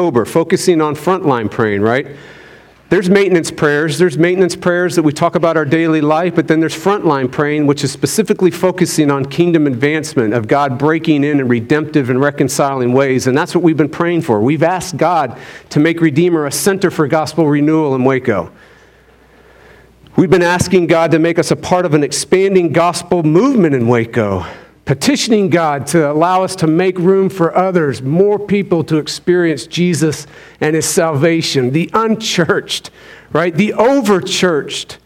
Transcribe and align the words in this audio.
October, 0.00 0.24
focusing 0.24 0.80
on 0.80 0.94
frontline 0.94 1.50
praying, 1.50 1.82
right? 1.82 2.06
There's 2.88 3.10
maintenance 3.10 3.50
prayers. 3.50 3.98
There's 3.98 4.16
maintenance 4.16 4.56
prayers 4.56 4.96
that 4.96 5.02
we 5.02 5.12
talk 5.12 5.34
about 5.34 5.58
our 5.58 5.66
daily 5.66 6.00
life, 6.00 6.34
but 6.34 6.48
then 6.48 6.58
there's 6.58 6.74
frontline 6.74 7.30
praying, 7.30 7.66
which 7.66 7.84
is 7.84 7.92
specifically 7.92 8.50
focusing 8.50 9.10
on 9.10 9.26
kingdom 9.26 9.66
advancement, 9.66 10.32
of 10.32 10.48
God 10.48 10.78
breaking 10.78 11.22
in 11.22 11.38
in 11.38 11.48
redemptive 11.48 12.08
and 12.08 12.18
reconciling 12.18 12.94
ways. 12.94 13.26
And 13.26 13.36
that's 13.36 13.54
what 13.54 13.62
we've 13.62 13.76
been 13.76 13.90
praying 13.90 14.22
for. 14.22 14.40
We've 14.40 14.62
asked 14.62 14.96
God 14.96 15.38
to 15.68 15.78
make 15.78 16.00
Redeemer 16.00 16.46
a 16.46 16.50
center 16.50 16.90
for 16.90 17.06
gospel 17.06 17.46
renewal 17.46 17.94
in 17.94 18.02
Waco. 18.02 18.50
We've 20.16 20.30
been 20.30 20.40
asking 20.40 20.86
God 20.86 21.10
to 21.10 21.18
make 21.18 21.38
us 21.38 21.50
a 21.50 21.56
part 21.56 21.84
of 21.84 21.92
an 21.92 22.02
expanding 22.02 22.72
gospel 22.72 23.22
movement 23.22 23.74
in 23.74 23.86
Waco 23.86 24.46
petitioning 24.90 25.48
God 25.50 25.86
to 25.86 26.10
allow 26.10 26.42
us 26.42 26.56
to 26.56 26.66
make 26.66 26.98
room 26.98 27.28
for 27.28 27.56
others, 27.56 28.02
more 28.02 28.40
people 28.40 28.82
to 28.82 28.96
experience 28.96 29.68
Jesus 29.68 30.26
and 30.60 30.74
his 30.74 30.84
salvation, 30.84 31.70
the 31.70 31.88
unchurched, 31.94 32.90
right? 33.32 33.54
The 33.54 33.68
overchurched, 33.76 34.96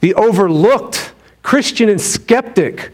the 0.00 0.14
overlooked 0.14 1.12
Christian 1.44 1.88
and 1.88 2.00
skeptic. 2.00 2.90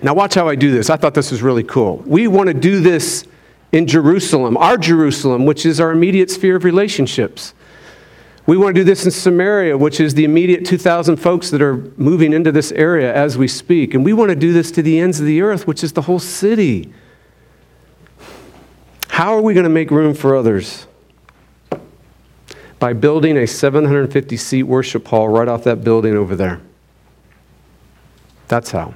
Now, 0.00 0.14
watch 0.14 0.34
how 0.34 0.46
I 0.46 0.54
do 0.54 0.70
this. 0.70 0.90
I 0.90 0.96
thought 0.96 1.14
this 1.14 1.32
was 1.32 1.42
really 1.42 1.64
cool. 1.64 1.96
We 2.06 2.28
want 2.28 2.46
to 2.46 2.54
do 2.54 2.78
this 2.78 3.26
in 3.72 3.88
Jerusalem, 3.88 4.56
our 4.56 4.78
Jerusalem, 4.78 5.44
which 5.44 5.66
is 5.66 5.80
our 5.80 5.90
immediate 5.90 6.30
sphere 6.30 6.54
of 6.54 6.62
relationships. 6.62 7.52
We 8.46 8.56
want 8.56 8.76
to 8.76 8.80
do 8.80 8.84
this 8.84 9.04
in 9.04 9.10
Samaria, 9.10 9.76
which 9.76 9.98
is 9.98 10.14
the 10.14 10.24
immediate 10.24 10.64
2,000 10.64 11.16
folks 11.16 11.50
that 11.50 11.60
are 11.60 11.78
moving 11.96 12.32
into 12.32 12.52
this 12.52 12.70
area 12.72 13.12
as 13.12 13.36
we 13.36 13.48
speak. 13.48 13.92
And 13.92 14.04
we 14.04 14.12
want 14.12 14.30
to 14.30 14.36
do 14.36 14.52
this 14.52 14.70
to 14.72 14.82
the 14.82 15.00
ends 15.00 15.18
of 15.18 15.26
the 15.26 15.42
earth, 15.42 15.66
which 15.66 15.82
is 15.82 15.92
the 15.92 16.02
whole 16.02 16.20
city. 16.20 16.92
How 19.08 19.34
are 19.34 19.42
we 19.42 19.52
going 19.52 19.64
to 19.64 19.70
make 19.70 19.90
room 19.90 20.14
for 20.14 20.36
others? 20.36 20.86
By 22.78 22.92
building 22.92 23.36
a 23.36 23.46
750 23.46 24.36
seat 24.36 24.62
worship 24.62 25.08
hall 25.08 25.28
right 25.28 25.48
off 25.48 25.64
that 25.64 25.82
building 25.82 26.14
over 26.14 26.36
there. 26.36 26.60
That's 28.46 28.70
how. 28.70 28.94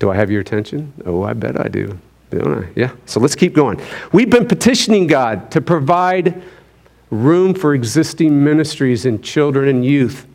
Do 0.00 0.10
I 0.10 0.16
have 0.16 0.30
your 0.30 0.40
attention? 0.40 0.92
Oh, 1.04 1.22
I 1.22 1.34
bet 1.34 1.60
I 1.60 1.68
do. 1.68 1.96
Don't 2.30 2.64
I? 2.64 2.68
Yeah. 2.74 2.92
So 3.06 3.20
let's 3.20 3.36
keep 3.36 3.52
going. 3.52 3.80
We've 4.12 4.30
been 4.30 4.48
petitioning 4.48 5.06
God 5.06 5.50
to 5.52 5.60
provide 5.60 6.42
room 7.10 7.54
for 7.54 7.74
existing 7.74 8.42
ministries 8.42 9.04
in 9.04 9.20
children 9.22 9.68
and 9.68 9.84
youth 9.84 10.26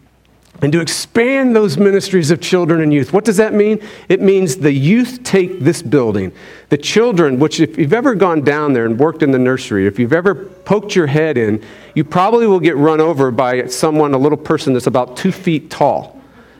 and 0.62 0.72
to 0.72 0.80
expand 0.80 1.56
those 1.56 1.78
ministries 1.78 2.32
of 2.32 2.40
children 2.40 2.82
and 2.82 2.94
youth. 2.94 3.12
What 3.12 3.26
does 3.26 3.38
that 3.38 3.54
mean? 3.54 3.82
It 4.08 4.22
means 4.22 4.56
the 4.56 4.72
youth 4.72 5.22
take 5.24 5.60
this 5.60 5.82
building. 5.82 6.32
The 6.70 6.78
children, 6.78 7.40
which 7.40 7.60
if 7.60 7.78
you've 7.78 7.94
ever 7.94 8.16
gone 8.16 8.42
down 8.42 8.74
there 8.74 8.86
and 8.86 8.98
worked 8.98 9.22
in 9.22 9.32
the 9.32 9.40
nursery, 9.40 9.86
if 9.86 10.00
you've 10.00 10.14
ever 10.14 10.34
poked 10.34 10.96
your 10.96 11.08
head 11.08 11.38
in, 11.38 11.64
you 11.94 12.04
probably 12.04 12.48
will 12.48 12.62
get 12.62 12.78
run 12.78 13.02
over 13.02 13.32
by 13.32 13.68
someone, 13.68 14.14
a 14.14 14.18
little 14.18 14.38
person 14.38 14.74
that's 14.74 14.88
about 14.88 15.18
two 15.18 15.32
feet 15.32 15.70
tall. 15.70 16.15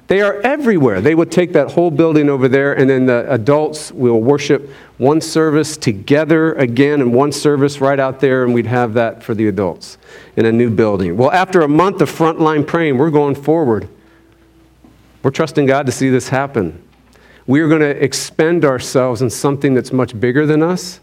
They 0.08 0.22
are 0.22 0.40
everywhere. 0.42 1.02
They 1.02 1.16
would 1.16 1.32
take 1.32 1.54
that 1.54 1.72
whole 1.72 1.90
building 1.90 2.30
over 2.30 2.48
there, 2.48 2.78
and 2.78 2.88
then 2.90 3.08
the 3.08 3.26
adults 3.32 3.92
will 3.92 4.22
worship 4.22 4.70
one 4.98 5.20
service 5.20 5.78
together 5.78 6.54
again 6.54 7.02
in 7.02 7.12
one 7.12 7.32
service 7.32 7.82
right 7.82 8.00
out 8.00 8.20
there, 8.20 8.44
and 8.44 8.54
we'd 8.54 8.68
have 8.68 8.94
that 8.94 9.24
for 9.24 9.34
the 9.34 9.48
adults 9.48 9.98
in 10.36 10.46
a 10.46 10.52
new 10.52 10.70
building. 10.70 11.18
Well, 11.18 11.32
after 11.32 11.62
a 11.62 11.68
month 11.68 12.02
of 12.02 12.12
frontline 12.12 12.68
praying, 12.68 13.00
we're 13.00 13.10
going 13.10 13.34
forward. 13.34 13.88
We're 15.24 15.32
trusting 15.32 15.66
God 15.66 15.88
to 15.88 15.92
see 15.92 16.10
this 16.10 16.30
happen. 16.30 16.84
We 17.48 17.62
are 17.62 17.68
going 17.68 17.82
to 17.82 18.04
expend 18.04 18.64
ourselves 18.64 19.24
in 19.24 19.32
something 19.32 19.74
that's 19.74 19.92
much 19.92 20.20
bigger 20.20 20.46
than 20.46 20.62
us 20.62 21.00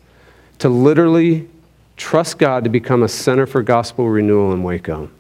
to 0.61 0.69
literally 0.69 1.49
trust 1.97 2.39
God 2.39 2.63
to 2.63 2.71
become 2.71 3.03
a 3.03 3.09
center 3.09 3.47
for 3.47 3.63
gospel 3.63 4.09
renewal 4.09 4.53
in 4.53 4.63
Waco 4.63 5.11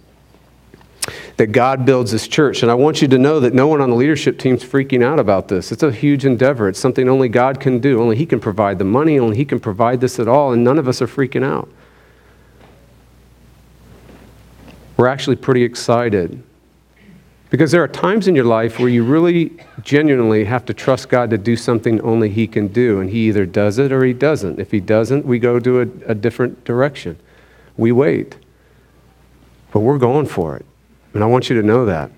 that 1.36 1.48
God 1.48 1.86
builds 1.86 2.10
his 2.10 2.28
church. 2.28 2.62
And 2.62 2.70
I 2.70 2.74
want 2.74 3.02
you 3.02 3.08
to 3.08 3.18
know 3.18 3.40
that 3.40 3.54
no 3.54 3.66
one 3.66 3.80
on 3.80 3.90
the 3.90 3.96
leadership 3.96 4.38
team 4.38 4.56
is 4.56 4.64
freaking 4.64 5.02
out 5.02 5.18
about 5.18 5.48
this. 5.48 5.72
It's 5.72 5.82
a 5.82 5.90
huge 5.90 6.24
endeavor. 6.24 6.68
It's 6.68 6.78
something 6.78 7.08
only 7.08 7.28
God 7.28 7.60
can 7.60 7.78
do. 7.78 8.00
Only 8.00 8.16
he 8.16 8.26
can 8.26 8.40
provide 8.40 8.78
the 8.78 8.84
money, 8.84 9.18
only 9.18 9.36
he 9.36 9.44
can 9.44 9.60
provide 9.60 10.00
this 10.00 10.18
at 10.18 10.28
all, 10.28 10.52
and 10.52 10.62
none 10.62 10.78
of 10.78 10.88
us 10.88 11.00
are 11.00 11.06
freaking 11.06 11.44
out. 11.44 11.68
We're 14.96 15.08
actually 15.08 15.36
pretty 15.36 15.62
excited. 15.62 16.42
Because 17.50 17.70
there 17.70 17.82
are 17.82 17.88
times 17.88 18.28
in 18.28 18.34
your 18.34 18.46
life 18.46 18.78
where 18.78 18.88
you 18.88 19.04
really 19.04 19.52
genuinely 19.82 20.44
have 20.44 20.64
to 20.66 20.74
trust 20.74 21.10
God 21.10 21.28
to 21.30 21.38
do 21.38 21.54
something 21.54 22.00
only 22.00 22.30
He 22.30 22.46
can 22.46 22.68
do. 22.68 23.00
And 23.00 23.10
He 23.10 23.28
either 23.28 23.44
does 23.44 23.78
it 23.78 23.92
or 23.92 24.04
He 24.04 24.14
doesn't. 24.14 24.58
If 24.58 24.70
He 24.70 24.80
doesn't, 24.80 25.26
we 25.26 25.38
go 25.38 25.60
to 25.60 25.80
a, 25.80 26.10
a 26.10 26.14
different 26.14 26.64
direction. 26.64 27.18
We 27.76 27.92
wait. 27.92 28.36
But 29.70 29.80
we're 29.80 29.98
going 29.98 30.26
for 30.26 30.56
it. 30.56 30.64
And 31.14 31.22
I 31.22 31.26
want 31.26 31.50
you 31.50 31.60
to 31.60 31.66
know 31.66 31.86
that. 31.86 32.10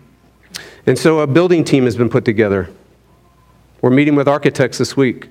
And 0.86 0.98
so 0.98 1.20
a 1.20 1.26
building 1.26 1.64
team 1.64 1.84
has 1.84 1.96
been 1.96 2.08
put 2.08 2.24
together. 2.24 2.68
We're 3.80 3.90
meeting 3.90 4.14
with 4.14 4.28
architects 4.28 4.78
this 4.78 4.96
week. 4.96 5.28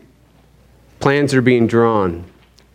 Plans 1.00 1.34
are 1.34 1.42
being 1.42 1.68
drawn. 1.68 2.26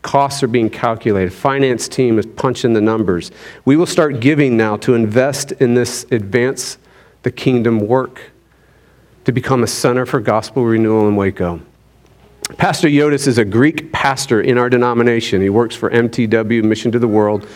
Costs 0.03 0.43
are 0.43 0.49
being 0.49 0.71
calculated. 0.71 1.33
Finance 1.33 1.89
team 1.89 2.19
is 2.19 2.27
punching 2.27 2.73
the 2.73 2.81
numbers. 2.81 3.31
We 3.65 3.77
will 3.77 3.87
start 3.87 4.21
giving 4.21 4.57
now 4.57 4.77
to 4.79 4.95
invest 4.95 5.53
in 5.53 5.75
this 5.75 6.05
advance 6.11 6.79
the 7.23 7.31
kingdom 7.31 7.81
work 7.81 8.31
to 9.25 9.33
become 9.33 9.63
a 9.63 9.67
center 9.67 10.07
for 10.07 10.21
gospel 10.21 10.65
renewal 10.65 11.09
in 11.09 11.17
Waco. 11.17 11.61
Pastor 12.57 12.89
Yotis 12.89 13.27
is 13.27 13.37
a 13.37 13.45
Greek 13.45 13.93
pastor 13.93 14.41
in 14.41 14.57
our 14.57 14.71
denomination. 14.71 15.43
He 15.43 15.51
works 15.51 15.75
for 15.75 15.91
MTW, 15.91 16.63
Mission 16.65 16.91
to 16.93 16.99
the 16.99 17.09
World. 17.09 17.47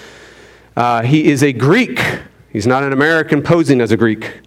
Uh, 0.76 1.02
he 1.02 1.30
is 1.30 1.42
a 1.42 1.52
Greek 1.52 1.98
He's 2.52 2.66
not 2.66 2.82
an 2.82 2.92
American 2.92 3.42
posing 3.42 3.80
as 3.80 3.92
a 3.92 3.96
Greek. 3.96 4.40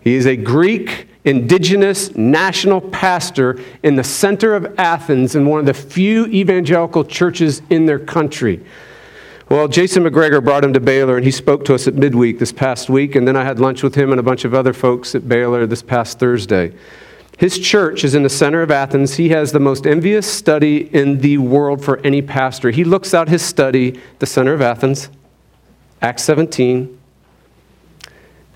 He 0.00 0.14
is 0.14 0.26
a 0.26 0.36
Greek 0.36 1.08
indigenous 1.24 2.14
national 2.14 2.80
pastor 2.80 3.58
in 3.82 3.96
the 3.96 4.04
center 4.04 4.54
of 4.54 4.78
Athens 4.78 5.34
in 5.34 5.46
one 5.46 5.58
of 5.60 5.66
the 5.66 5.74
few 5.74 6.26
evangelical 6.26 7.04
churches 7.04 7.62
in 7.68 7.86
their 7.86 7.98
country. 7.98 8.64
Well, 9.48 9.68
Jason 9.68 10.04
McGregor 10.04 10.42
brought 10.42 10.64
him 10.64 10.72
to 10.72 10.80
Baylor, 10.80 11.16
and 11.16 11.24
he 11.24 11.30
spoke 11.30 11.64
to 11.66 11.74
us 11.74 11.86
at 11.86 11.94
midweek 11.94 12.38
this 12.38 12.52
past 12.52 12.88
week, 12.88 13.14
and 13.14 13.26
then 13.26 13.36
I 13.36 13.44
had 13.44 13.58
lunch 13.58 13.82
with 13.82 13.94
him 13.94 14.10
and 14.10 14.20
a 14.20 14.22
bunch 14.22 14.44
of 14.44 14.54
other 14.54 14.72
folks 14.72 15.14
at 15.14 15.28
Baylor 15.28 15.66
this 15.66 15.82
past 15.82 16.18
Thursday. 16.18 16.72
His 17.38 17.58
church 17.58 18.02
is 18.02 18.14
in 18.14 18.22
the 18.22 18.28
center 18.28 18.62
of 18.62 18.70
Athens. 18.70 19.14
He 19.14 19.28
has 19.28 19.52
the 19.52 19.60
most 19.60 19.86
envious 19.86 20.26
study 20.26 20.92
in 20.94 21.20
the 21.20 21.38
world 21.38 21.84
for 21.84 21.98
any 21.98 22.22
pastor. 22.22 22.70
He 22.70 22.82
looks 22.82 23.14
out 23.14 23.28
his 23.28 23.42
study, 23.42 24.00
the 24.20 24.26
center 24.26 24.54
of 24.54 24.62
Athens, 24.62 25.10
Acts 26.00 26.24
17, 26.24 26.98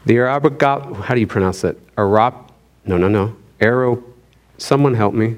the 0.06 0.16
Arabic, 0.16 0.60
how 0.60 1.14
do 1.14 1.20
you 1.20 1.26
pronounce 1.26 1.64
it? 1.64 1.78
Arab, 1.96 2.34
no, 2.84 2.96
no, 2.96 3.08
no. 3.08 3.36
Arrow, 3.60 4.02
someone 4.56 4.94
help 4.94 5.14
me. 5.14 5.36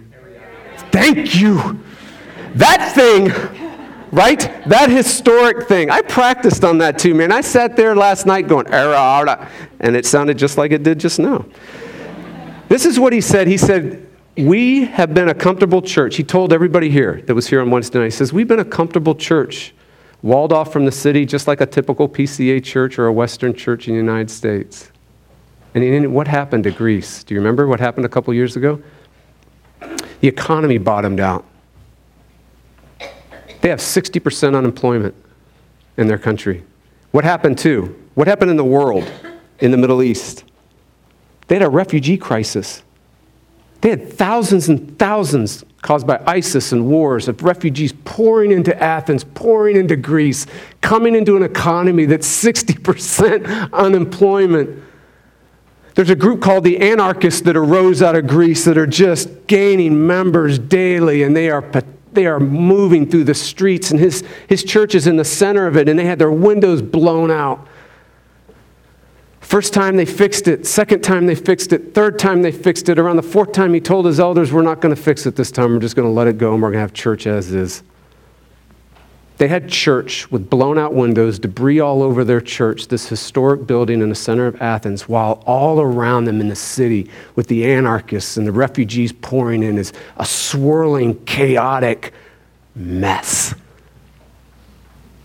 Thank 0.91 1.41
you. 1.41 1.81
That 2.55 2.93
thing, 2.95 3.31
right? 4.13 4.41
That 4.69 4.91
historic 4.91 5.67
thing. 5.67 5.91
I 5.91 6.03
practiced 6.03 6.65
on 6.65 6.79
that 6.79 6.99
too, 6.99 7.15
man. 7.15 7.33
I 7.33 7.41
sat 7.41 7.77
there 7.77 7.97
last 7.97 8.27
night 8.27 8.47
going, 8.47 8.67
and 8.69 9.97
it 9.97 10.07
sounded 10.07 10.39
just 10.39 10.59
like 10.59 10.71
it 10.71 10.83
did 10.83 11.01
just 11.01 11.19
now. 11.19 11.47
This 12.69 12.87
is 12.87 13.01
what 13.01 13.13
he 13.13 13.21
said. 13.21 13.49
He 13.49 13.59
said, 13.59 14.09
We 14.37 14.85
have 14.85 15.13
been 15.13 15.29
a 15.29 15.35
comfortable 15.35 15.83
church. 15.83 16.17
He 16.17 16.25
told 16.25 16.53
everybody 16.53 16.91
here 16.91 17.23
that 17.27 17.35
was 17.35 17.49
here 17.49 17.61
on 17.61 17.71
Wednesday 17.71 17.99
night, 17.99 18.07
he 18.07 18.11
says, 18.11 18.33
We've 18.33 18.49
been 18.49 18.61
a 18.61 18.65
comfortable 18.65 19.15
church 19.15 19.75
walled 20.23 20.53
off 20.53 20.73
from 20.73 20.85
the 20.85 20.93
city, 20.93 21.27
just 21.27 21.49
like 21.49 21.61
a 21.61 21.67
typical 21.67 22.09
PCA 22.09 22.63
church 22.63 22.99
or 22.99 23.07
a 23.07 23.13
Western 23.13 23.55
church 23.55 23.89
in 23.89 23.95
the 23.95 24.01
United 24.01 24.31
States. 24.31 24.91
And 25.75 26.13
what 26.13 26.29
happened 26.29 26.65
to 26.65 26.71
Greece? 26.71 27.25
Do 27.25 27.35
you 27.35 27.41
remember 27.41 27.67
what 27.67 27.81
happened 27.81 28.07
a 28.07 28.09
couple 28.09 28.33
years 28.35 28.57
ago? 28.57 28.81
The 30.21 30.29
economy 30.29 30.79
bottomed 30.79 31.19
out. 31.19 31.45
They 33.61 33.69
have 33.69 33.79
60% 33.79 34.57
unemployment 34.57 35.15
in 35.97 36.09
their 36.09 36.19
country. 36.19 36.63
What 37.11 37.25
happened 37.25 37.59
too? 37.59 37.99
What 38.15 38.27
happened 38.27 38.51
in 38.51 38.57
the 38.57 38.65
world, 38.65 39.11
in 39.61 39.71
the 39.71 39.77
Middle 39.77 40.03
East? 40.03 40.45
They 41.49 41.57
had 41.57 41.63
a 41.63 41.69
refugee 41.69 42.17
crisis. 42.17 42.83
They 43.81 43.91
had 43.91 44.13
thousands 44.13 44.69
and 44.69 44.99
thousands 44.99 45.65
caused 45.83 46.07
by 46.07 46.23
ISIS 46.27 46.71
and 46.71 46.87
wars 46.87 47.27
of 47.27 47.43
refugees 47.43 47.93
pouring 48.05 48.53
into 48.53 48.81
Athens, 48.81 49.25
pouring 49.25 49.77
into 49.77 49.97
Greece, 49.97 50.47
coming 50.81 51.17
into 51.17 51.37
an 51.37 51.43
economy 51.43 52.05
that's 52.07 52.27
60% 52.27 53.73
unemployment. 53.73 54.83
There's 55.95 56.09
a 56.09 56.17
group 56.17 56.41
called 56.41 56.65
the 56.65 56.79
anarchists 56.79 57.43
that 57.43 57.57
arose 57.57 58.01
out 58.01 58.15
of 58.15 58.29
Greece 58.29 58.65
that 58.65 58.79
are 58.79 58.87
just 58.87 59.29
gaining 59.49 60.07
members 60.07 60.59
daily, 60.59 61.25
and 61.25 61.37
they 61.37 61.51
are, 61.51 61.69
they 62.13 62.27
are 62.27 62.41
moving 62.41 63.11
through 63.11 63.25
the 63.25 63.35
streets, 63.35 63.91
and 63.91 63.99
his, 63.99 64.23
his 64.49 64.63
church 64.63 64.95
is 64.95 65.09
in 65.09 65.17
the 65.17 65.25
center 65.25 65.67
of 65.67 65.77
it, 65.77 65.89
and 65.89 65.99
they 65.99 66.07
had 66.07 66.19
their 66.19 66.31
windows 66.31 66.81
blown 66.81 67.31
out. 67.31 67.67
First 69.53 69.75
time 69.75 69.99
they 69.99 70.07
fixed 70.07 70.49
it, 70.49 70.67
second 70.67 71.03
time 71.03 71.27
they 71.27 71.35
fixed 71.35 71.75
it, 71.75 71.93
third 71.93 72.19
time 72.19 72.41
they 72.41 72.51
fixed 72.51 72.89
it. 72.89 72.99
Around 72.99 73.17
the 73.17 73.23
fourth 73.23 73.53
time, 73.53 73.75
he 73.75 73.83
told 73.83 74.07
his 74.07 74.19
elders, 74.19 74.51
We're 74.51 74.63
not 74.63 74.81
going 74.81 74.97
to 74.97 75.01
fix 75.01 75.27
it 75.27 75.37
this 75.37 75.51
time. 75.51 75.75
We're 75.75 75.81
just 75.81 75.95
going 75.95 76.09
to 76.09 76.11
let 76.13 76.27
it 76.27 76.39
go 76.39 76.55
and 76.55 76.63
we're 76.63 76.71
going 76.71 76.79
to 76.79 76.81
have 76.81 76.95
church 76.95 77.27
as 77.27 77.53
is. 77.53 77.83
They 79.37 79.49
had 79.49 79.69
church 79.69 80.31
with 80.31 80.49
blown 80.49 80.79
out 80.79 80.95
windows, 80.95 81.39
debris 81.39 81.81
all 81.81 82.03
over 82.03 82.25
their 82.25 82.41
church, 82.41 82.89
this 82.89 83.11
historic 83.11 83.67
building 83.67 84.01
in 84.01 84.09
the 84.09 84.15
center 84.15 84.47
of 84.47 84.59
Athens, 84.63 85.07
while 85.07 85.43
all 85.45 85.83
around 85.83 86.25
them 86.25 86.41
in 86.41 86.49
the 86.49 86.57
city, 86.57 87.11
with 87.37 87.49
the 87.49 87.71
anarchists 87.71 88.39
and 88.39 88.47
the 88.47 88.53
refugees 88.53 89.13
pouring 89.13 89.63
in, 89.63 89.77
is 89.77 89.93
a 90.17 90.25
swirling, 90.25 91.23
chaotic 91.27 92.15
mess. 92.75 93.55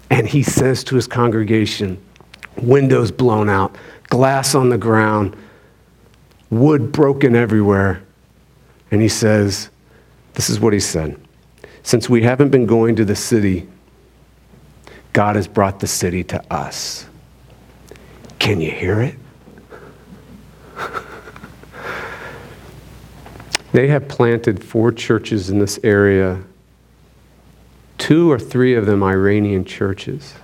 And 0.09 0.27
he 0.27 0.43
says 0.43 0.83
to 0.83 0.95
his 0.95 1.07
congregation, 1.07 2.03
windows 2.61 3.11
blown 3.11 3.49
out, 3.49 3.75
glass 4.07 4.55
on 4.55 4.69
the 4.69 4.77
ground, 4.77 5.35
wood 6.49 6.91
broken 6.91 7.35
everywhere. 7.35 8.03
And 8.91 9.01
he 9.01 9.09
says, 9.09 9.69
This 10.33 10.49
is 10.49 10.59
what 10.59 10.73
he 10.73 10.79
said. 10.79 11.19
Since 11.83 12.09
we 12.09 12.23
haven't 12.23 12.49
been 12.49 12.65
going 12.65 12.95
to 12.97 13.05
the 13.05 13.15
city, 13.15 13.67
God 15.13 15.35
has 15.35 15.47
brought 15.47 15.79
the 15.79 15.87
city 15.87 16.23
to 16.25 16.53
us. 16.53 17.05
Can 18.39 18.61
you 18.61 18.71
hear 18.71 19.01
it? 19.01 19.15
they 23.71 23.87
have 23.87 24.07
planted 24.07 24.63
four 24.63 24.91
churches 24.91 25.49
in 25.49 25.59
this 25.59 25.79
area, 25.83 26.43
two 27.97 28.31
or 28.31 28.37
three 28.37 28.75
of 28.75 28.85
them 28.85 29.01
Iranian 29.01 29.65
churches, 29.65 30.35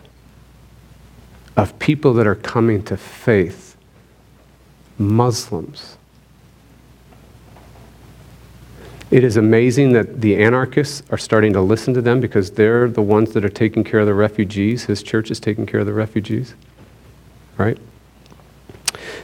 of 1.55 1.77
people 1.79 2.13
that 2.13 2.27
are 2.27 2.35
coming 2.35 2.83
to 2.83 2.97
faith, 2.97 3.77
Muslims 4.97 5.97
It 9.13 9.23
is 9.23 9.37
amazing 9.37 9.93
that 9.93 10.21
the 10.21 10.41
anarchists 10.41 11.03
are 11.11 11.19
starting 11.19 11.53
to 11.53 11.61
listen 11.61 11.93
to 11.93 12.01
them 12.01 12.19
because 12.19 12.49
they're 12.49 12.89
the 12.89 13.03
ones 13.03 13.33
that 13.33 13.45
are 13.45 13.49
taking 13.63 13.83
care 13.83 13.99
of 13.99 14.07
the 14.07 14.15
refugees. 14.15 14.85
His 14.85 15.03
church 15.03 15.29
is 15.29 15.39
taking 15.39 15.67
care 15.67 15.81
of 15.81 15.85
the 15.85 15.93
refugees. 15.93 16.55
Right? 17.55 17.77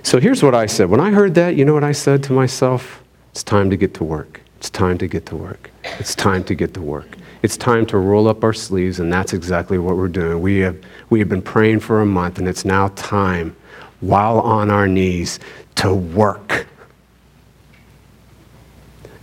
So 0.03 0.19
here's 0.19 0.43
what 0.43 0.53
I 0.53 0.67
said. 0.67 0.91
When 0.91 0.99
I 0.99 1.09
heard 1.09 1.33
that, 1.33 1.55
you 1.55 1.65
know 1.65 1.73
what 1.73 1.83
I 1.83 1.93
said 1.93 2.21
to 2.25 2.33
myself? 2.33 3.01
It's 3.31 3.41
time 3.41 3.71
to 3.71 3.77
get 3.77 3.95
to 3.95 4.03
work. 4.03 4.41
It's 4.59 4.69
time 4.69 4.99
to 4.99 5.07
get 5.07 5.25
to 5.25 5.35
work. 5.35 5.71
It's 5.97 6.13
time 6.13 6.43
to 6.43 6.53
get 6.53 6.75
to 6.75 6.81
work. 6.81 7.17
It's 7.41 7.55
time 7.55 7.85
to 7.87 7.97
roll 7.97 8.27
up 8.27 8.43
our 8.43 8.53
sleeves, 8.53 8.99
and 8.99 9.11
that's 9.11 9.33
exactly 9.33 9.77
what 9.77 9.95
we're 9.95 10.09
doing. 10.09 10.41
We 10.41 10.59
have, 10.59 10.77
we 11.09 11.19
have 11.19 11.29
been 11.29 11.41
praying 11.41 11.79
for 11.79 12.01
a 12.01 12.05
month, 12.05 12.37
and 12.37 12.47
it's 12.47 12.65
now 12.65 12.89
time, 12.89 13.55
while 14.01 14.39
on 14.41 14.69
our 14.69 14.87
knees, 14.87 15.39
to 15.75 15.93
work 15.93 16.67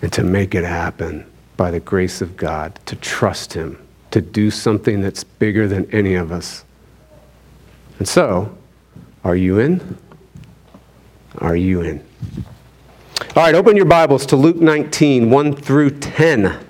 and 0.01 0.11
to 0.13 0.23
make 0.23 0.55
it 0.55 0.65
happen 0.65 1.31
by 1.59 1.71
the 1.71 1.81
grace 1.81 2.23
of 2.23 2.37
God, 2.37 2.79
to 2.87 2.97
trust 2.97 3.53
Him, 3.53 3.87
to 4.13 4.23
do 4.23 4.51
something 4.51 5.01
that's 5.03 5.25
bigger 5.25 5.69
than 5.69 5.91
any 5.91 6.15
of 6.15 6.33
us. 6.33 6.65
And 7.99 8.09
so, 8.09 8.57
are 9.25 9.37
you 9.37 9.59
in? 9.59 9.99
Are 11.39 11.57
you 11.57 11.83
in? 11.83 12.05
All 13.35 13.43
right, 13.43 13.55
open 13.55 13.77
your 13.77 13.87
Bibles 13.87 14.25
to 14.27 14.37
Luke 14.37 14.57
19, 14.57 15.31
1 15.31 15.57
through 15.57 15.91
10. 15.91 16.66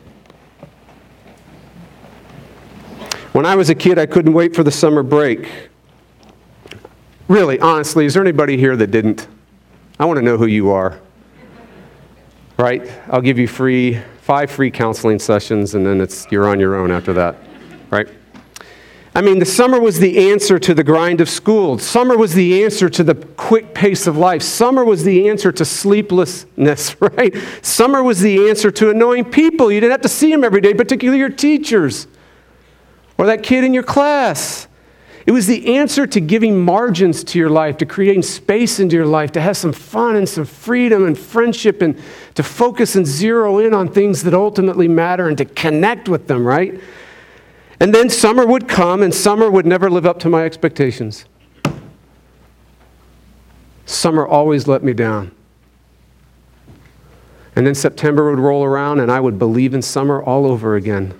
When 3.36 3.44
I 3.44 3.54
was 3.54 3.68
a 3.68 3.74
kid, 3.74 3.98
I 3.98 4.06
couldn't 4.06 4.32
wait 4.32 4.56
for 4.56 4.62
the 4.62 4.70
summer 4.70 5.02
break. 5.02 5.46
Really, 7.28 7.60
honestly, 7.60 8.06
is 8.06 8.14
there 8.14 8.22
anybody 8.22 8.56
here 8.56 8.76
that 8.76 8.86
didn't? 8.90 9.28
I 10.00 10.06
want 10.06 10.16
to 10.16 10.24
know 10.24 10.38
who 10.38 10.46
you 10.46 10.70
are 10.70 10.98
right? 12.58 12.90
I'll 13.08 13.20
give 13.20 13.38
you 13.38 13.46
free 13.46 14.00
five 14.22 14.50
free 14.50 14.70
counseling 14.70 15.18
sessions, 15.18 15.74
and 15.74 15.86
then 15.86 16.00
it's 16.00 16.26
you're 16.30 16.48
on 16.48 16.58
your 16.58 16.74
own 16.74 16.90
after 16.90 17.12
that, 17.12 17.36
right? 17.90 18.08
I 19.14 19.22
mean, 19.22 19.38
the 19.38 19.46
summer 19.46 19.80
was 19.80 19.98
the 19.98 20.30
answer 20.30 20.58
to 20.58 20.74
the 20.74 20.84
grind 20.84 21.20
of 21.22 21.28
school. 21.28 21.78
Summer 21.78 22.18
was 22.18 22.34
the 22.34 22.64
answer 22.64 22.90
to 22.90 23.02
the 23.02 23.14
quick 23.14 23.72
pace 23.72 24.06
of 24.06 24.16
life. 24.16 24.42
Summer 24.42 24.84
was 24.84 25.04
the 25.04 25.28
answer 25.28 25.50
to 25.52 25.64
sleeplessness, 25.64 26.96
right? 27.00 27.34
Summer 27.62 28.02
was 28.02 28.20
the 28.20 28.48
answer 28.48 28.70
to 28.70 28.90
annoying 28.90 29.24
people. 29.24 29.72
You 29.72 29.80
didn't 29.80 29.92
have 29.92 30.02
to 30.02 30.08
see 30.08 30.30
them 30.30 30.44
every 30.44 30.60
day, 30.60 30.74
particularly 30.74 31.18
your 31.18 31.30
teachers 31.30 32.06
or 33.18 33.26
that 33.26 33.42
kid 33.42 33.64
in 33.64 33.74
your 33.74 33.82
class. 33.82 34.68
It 35.26 35.32
was 35.32 35.48
the 35.48 35.76
answer 35.76 36.06
to 36.06 36.20
giving 36.20 36.64
margins 36.64 37.24
to 37.24 37.38
your 37.38 37.50
life, 37.50 37.78
to 37.78 37.86
creating 37.86 38.22
space 38.22 38.78
into 38.78 38.94
your 38.94 39.06
life, 39.06 39.32
to 39.32 39.40
have 39.40 39.56
some 39.56 39.72
fun 39.72 40.14
and 40.14 40.28
some 40.28 40.44
freedom 40.44 41.04
and 41.04 41.18
friendship, 41.18 41.82
and 41.82 42.00
to 42.36 42.44
focus 42.44 42.94
and 42.94 43.04
zero 43.04 43.58
in 43.58 43.74
on 43.74 43.88
things 43.88 44.22
that 44.22 44.34
ultimately 44.34 44.86
matter 44.86 45.26
and 45.26 45.36
to 45.38 45.44
connect 45.44 46.08
with 46.08 46.28
them, 46.28 46.46
right? 46.46 46.80
And 47.80 47.92
then 47.92 48.08
summer 48.08 48.46
would 48.46 48.68
come, 48.68 49.02
and 49.02 49.12
summer 49.12 49.50
would 49.50 49.66
never 49.66 49.90
live 49.90 50.06
up 50.06 50.20
to 50.20 50.28
my 50.28 50.44
expectations. 50.44 51.24
Summer 53.84 54.24
always 54.24 54.68
let 54.68 54.84
me 54.84 54.92
down. 54.92 55.32
And 57.56 57.66
then 57.66 57.74
September 57.74 58.30
would 58.30 58.38
roll 58.38 58.62
around, 58.62 59.00
and 59.00 59.10
I 59.10 59.18
would 59.18 59.40
believe 59.40 59.74
in 59.74 59.82
summer 59.82 60.22
all 60.22 60.46
over 60.46 60.76
again. 60.76 61.14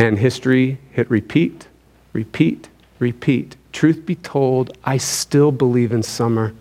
And 0.00 0.18
history 0.18 0.78
hit 0.92 1.10
repeat 1.10 1.68
repeat, 2.12 2.68
repeat. 2.98 3.56
Truth 3.72 4.06
be 4.06 4.16
told, 4.16 4.76
I 4.84 4.96
still 4.96 5.52
believe 5.52 5.92
in 5.92 6.02
summer 6.02 6.54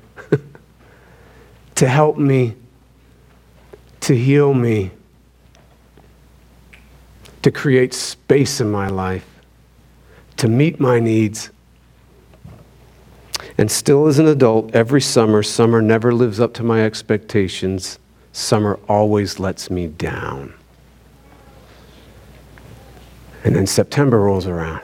to 1.75 1.87
help 1.87 2.17
me, 2.17 2.55
to 4.01 4.15
heal 4.15 4.53
me, 4.53 4.91
to 7.41 7.51
create 7.51 7.93
space 7.93 8.61
in 8.61 8.69
my 8.69 8.87
life, 8.87 9.25
to 10.37 10.47
meet 10.47 10.79
my 10.79 10.99
needs. 10.99 11.49
And 13.57 13.71
still, 13.71 14.07
as 14.07 14.19
an 14.19 14.27
adult, 14.27 14.73
every 14.75 15.01
summer, 15.01 15.43
summer 15.43 15.81
never 15.81 16.13
lives 16.13 16.39
up 16.39 16.53
to 16.55 16.63
my 16.63 16.83
expectations. 16.83 17.99
Summer 18.31 18.79
always 18.87 19.39
lets 19.39 19.69
me 19.69 19.87
down. 19.87 20.53
And 23.49 23.55
then 23.55 23.65
September 23.65 24.19
rolls 24.19 24.45
around. 24.45 24.83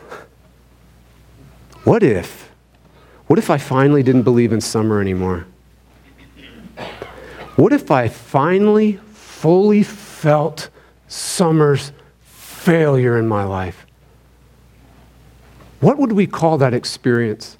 What 1.83 2.01
if? 2.01 2.49
What 3.27 3.37
if 3.37 3.51
I 3.51 3.59
finally 3.59 4.01
didn't 4.01 4.23
believe 4.23 4.51
in 4.51 4.59
summer 4.59 4.99
anymore? 4.99 5.45
What 7.57 7.73
if 7.73 7.91
I 7.91 8.07
finally 8.07 8.93
fully 9.13 9.83
felt 9.83 10.71
summer's 11.07 11.91
failure 12.23 13.19
in 13.19 13.27
my 13.27 13.43
life? 13.43 13.85
What 15.79 15.99
would 15.99 16.13
we 16.13 16.25
call 16.25 16.57
that 16.57 16.73
experience? 16.73 17.57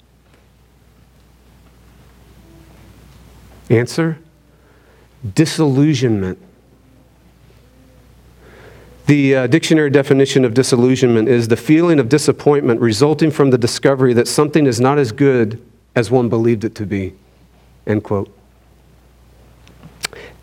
Answer 3.70 4.18
disillusionment. 5.36 6.40
The 9.06 9.36
uh, 9.36 9.46
dictionary 9.46 9.90
definition 9.90 10.44
of 10.44 10.52
disillusionment 10.52 11.28
is 11.28 11.46
the 11.46 11.56
feeling 11.56 12.00
of 12.00 12.08
disappointment 12.08 12.80
resulting 12.80 13.30
from 13.30 13.50
the 13.50 13.58
discovery 13.58 14.12
that 14.14 14.26
something 14.26 14.66
is 14.66 14.80
not 14.80 14.98
as 14.98 15.12
good 15.12 15.64
as 15.94 16.10
one 16.10 16.28
believed 16.28 16.64
it 16.64 16.74
to 16.74 16.86
be. 16.86 17.14
End 17.86 18.02
quote. 18.02 18.28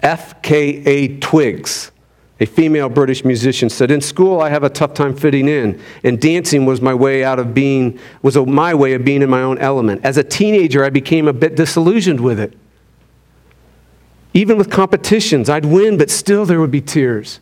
F.K.A. 0.02 1.20
Twigs, 1.20 1.92
a 2.40 2.46
female 2.46 2.88
British 2.88 3.26
musician, 3.26 3.70
said, 3.70 3.92
In 3.92 4.00
school, 4.00 4.40
I 4.42 4.50
have 4.50 4.64
a 4.64 4.70
tough 4.70 4.94
time 4.94 5.16
fitting 5.16 5.50
in, 5.50 5.82
and 6.04 6.20
dancing 6.20 6.66
was 6.66 6.80
my 6.80 6.94
way 6.94 7.24
out 7.24 7.40
of 7.40 7.54
being, 7.54 8.00
was 8.22 8.38
my 8.38 8.74
way 8.74 8.94
of 8.94 9.04
being 9.04 9.22
in 9.22 9.30
my 9.30 9.42
own 9.42 9.58
element. 9.58 10.06
As 10.06 10.18
a 10.18 10.24
teenager, 10.24 10.86
I 10.86 10.90
became 10.90 11.28
a 11.28 11.34
bit 11.34 11.56
disillusioned 11.56 12.22
with 12.22 12.40
it. 12.40 12.58
Even 14.34 14.58
with 14.58 14.70
competitions, 14.70 15.50
I'd 15.50 15.66
win, 15.66 15.98
but 15.98 16.10
still 16.10 16.46
there 16.46 16.62
would 16.62 16.72
be 16.72 16.82
tears. 16.82 17.40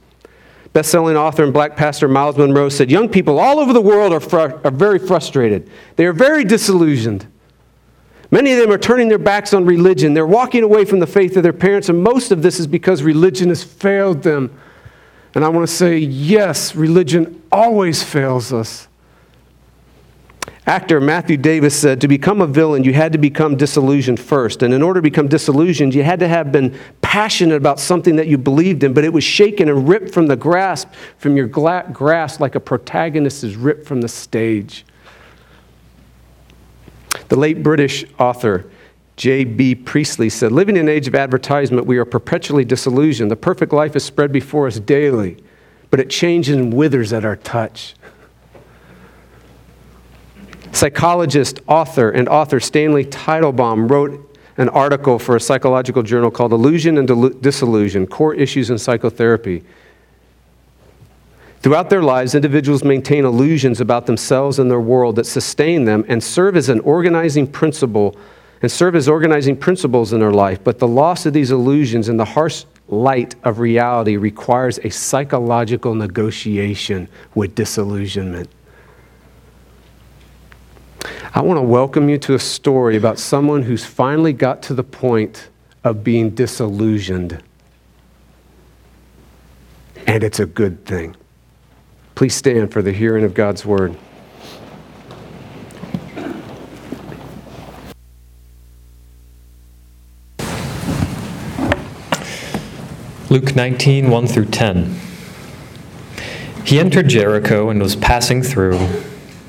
Best-selling 0.73 1.17
author 1.17 1.43
and 1.43 1.51
black 1.51 1.75
pastor 1.75 2.07
Myles 2.07 2.37
Munroe 2.37 2.69
said, 2.69 2.89
Young 2.89 3.09
people 3.09 3.39
all 3.39 3.59
over 3.59 3.73
the 3.73 3.81
world 3.81 4.13
are, 4.13 4.21
fr- 4.21 4.57
are 4.63 4.71
very 4.71 4.99
frustrated. 4.99 5.69
They 5.97 6.05
are 6.05 6.13
very 6.13 6.45
disillusioned. 6.45 7.27
Many 8.31 8.53
of 8.53 8.59
them 8.59 8.71
are 8.71 8.77
turning 8.77 9.09
their 9.09 9.17
backs 9.17 9.53
on 9.53 9.65
religion. 9.65 10.13
They're 10.13 10.25
walking 10.25 10.63
away 10.63 10.85
from 10.85 10.99
the 10.99 11.07
faith 11.07 11.35
of 11.35 11.43
their 11.43 11.51
parents, 11.51 11.89
and 11.89 12.01
most 12.01 12.31
of 12.31 12.41
this 12.41 12.59
is 12.59 12.67
because 12.67 13.03
religion 13.03 13.49
has 13.49 13.61
failed 13.61 14.23
them. 14.23 14.57
And 15.35 15.43
I 15.43 15.49
want 15.49 15.67
to 15.67 15.73
say, 15.73 15.97
yes, 15.97 16.73
religion 16.73 17.41
always 17.51 18.01
fails 18.01 18.53
us. 18.53 18.87
Actor 20.71 21.01
Matthew 21.01 21.35
Davis 21.35 21.77
said, 21.77 21.99
To 21.99 22.07
become 22.07 22.39
a 22.39 22.47
villain, 22.47 22.85
you 22.85 22.93
had 22.93 23.11
to 23.11 23.17
become 23.17 23.57
disillusioned 23.57 24.21
first. 24.21 24.63
And 24.63 24.73
in 24.73 24.81
order 24.81 24.99
to 24.99 25.01
become 25.01 25.27
disillusioned, 25.27 25.93
you 25.93 26.01
had 26.01 26.21
to 26.21 26.29
have 26.29 26.53
been 26.53 26.79
passionate 27.01 27.57
about 27.57 27.77
something 27.77 28.15
that 28.15 28.27
you 28.27 28.37
believed 28.37 28.85
in, 28.85 28.93
but 28.93 29.03
it 29.03 29.11
was 29.11 29.25
shaken 29.25 29.67
and 29.67 29.89
ripped 29.89 30.13
from 30.13 30.27
the 30.27 30.37
grasp, 30.37 30.87
from 31.17 31.35
your 31.35 31.47
grasp, 31.47 32.39
like 32.39 32.55
a 32.55 32.59
protagonist 32.61 33.43
is 33.43 33.57
ripped 33.57 33.85
from 33.85 33.99
the 33.99 34.07
stage. 34.07 34.85
The 37.27 37.35
late 37.35 37.63
British 37.63 38.05
author 38.17 38.71
J.B. 39.17 39.75
Priestley 39.75 40.29
said, 40.29 40.53
Living 40.53 40.77
in 40.77 40.83
an 40.83 40.89
age 40.89 41.05
of 41.05 41.15
advertisement, 41.15 41.85
we 41.85 41.97
are 41.97 42.05
perpetually 42.05 42.63
disillusioned. 42.63 43.29
The 43.29 43.35
perfect 43.35 43.73
life 43.73 43.97
is 43.97 44.05
spread 44.05 44.31
before 44.31 44.67
us 44.67 44.79
daily, 44.79 45.35
but 45.89 45.99
it 45.99 46.09
changes 46.09 46.55
and 46.55 46.73
withers 46.73 47.11
at 47.11 47.25
our 47.25 47.35
touch. 47.35 47.93
Psychologist, 50.71 51.59
author, 51.67 52.09
and 52.09 52.27
author 52.29 52.59
Stanley 52.59 53.05
Teitelbaum 53.05 53.89
wrote 53.89 54.27
an 54.57 54.69
article 54.69 55.19
for 55.19 55.35
a 55.35 55.39
psychological 55.39 56.03
journal 56.03 56.31
called 56.31 56.53
Illusion 56.53 56.97
and 56.97 57.41
Disillusion 57.41 58.07
Core 58.07 58.33
Issues 58.33 58.69
in 58.69 58.77
Psychotherapy. 58.77 59.63
Throughout 61.61 61.89
their 61.89 62.01
lives, 62.01 62.33
individuals 62.33 62.83
maintain 62.83 63.23
illusions 63.23 63.81
about 63.81 64.07
themselves 64.07 64.57
and 64.57 64.71
their 64.71 64.81
world 64.81 65.15
that 65.17 65.25
sustain 65.25 65.85
them 65.85 66.03
and 66.07 66.23
serve 66.23 66.55
as 66.55 66.69
an 66.69 66.79
organizing 66.81 67.45
principle 67.45 68.17
and 68.63 68.71
serve 68.71 68.95
as 68.95 69.07
organizing 69.07 69.57
principles 69.57 70.13
in 70.13 70.19
their 70.19 70.31
life. 70.31 70.63
But 70.63 70.79
the 70.79 70.87
loss 70.87 71.25
of 71.25 71.33
these 71.33 71.51
illusions 71.51 72.09
in 72.09 72.17
the 72.17 72.25
harsh 72.25 72.65
light 72.87 73.35
of 73.43 73.59
reality 73.59 74.17
requires 74.17 74.79
a 74.79 74.89
psychological 74.89 75.95
negotiation 75.95 77.07
with 77.35 77.55
disillusionment. 77.55 78.49
I 81.33 81.41
want 81.41 81.57
to 81.57 81.63
welcome 81.63 82.09
you 82.09 82.17
to 82.19 82.33
a 82.33 82.39
story 82.39 82.97
about 82.97 83.17
someone 83.17 83.63
who's 83.63 83.85
finally 83.85 84.33
got 84.33 84.61
to 84.63 84.73
the 84.73 84.83
point 84.83 85.49
of 85.83 86.03
being 86.03 86.31
disillusioned. 86.31 87.41
And 90.07 90.23
it's 90.23 90.39
a 90.39 90.45
good 90.45 90.85
thing. 90.85 91.15
Please 92.15 92.35
stand 92.35 92.71
for 92.71 92.81
the 92.81 92.91
hearing 92.91 93.23
of 93.23 93.33
God's 93.33 93.65
word. 93.65 93.97
Luke 103.29 103.55
19, 103.55 104.09
1 104.09 104.27
through 104.27 104.45
10. 104.45 104.99
He 106.65 106.79
entered 106.79 107.07
Jericho 107.07 107.69
and 107.69 107.81
was 107.81 107.95
passing 107.95 108.43
through, 108.43 108.77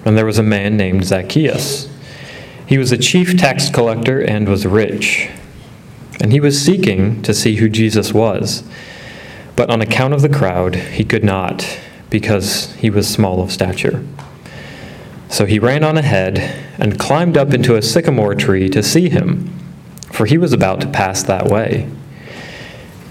and 0.05 0.17
there 0.17 0.27
was 0.27 0.39
a 0.39 0.43
man 0.43 0.77
named 0.77 1.05
Zacchaeus. 1.05 1.89
He 2.67 2.79
was 2.79 2.93
a 2.93 2.99
chief 2.99 3.37
tax 3.37 3.71
collector 3.71 4.21
and 4.21 4.49
was 4.49 4.67
rich. 4.67 5.29
And 6.21 6.33
he 6.33 6.41
was 6.41 6.61
seeking 6.61 7.23
to 7.23 7.35
see 7.35 7.57
who 7.57 7.69
Jesus 7.69 8.13
was. 8.13 8.63
But 9.57 9.71
on 9.71 9.81
account 9.81 10.15
of 10.15 10.23
the 10.23 10.29
crowd, 10.29 10.75
he 10.75 11.05
could 11.05 11.25
not, 11.25 11.79
because 12.11 12.73
he 12.75 12.91
was 12.91 13.09
small 13.09 13.43
of 13.43 13.53
stature. 13.53 14.05
So 15.29 15.47
he 15.47 15.59
ran 15.59 15.85
on 15.85 15.99
ahead 15.99 16.39
and 16.79 16.99
climbed 16.99 17.37
up 17.37 17.53
into 17.53 17.77
a 17.77 17.83
sycamore 17.83 18.35
tree 18.35 18.69
to 18.71 18.83
see 18.83 19.09
him, 19.09 19.53
for 20.13 20.27
he 20.27 20.39
was 20.39 20.53
about 20.53 20.81
to 20.83 20.89
pass 20.89 21.23
that 21.23 21.47
way. 21.47 21.89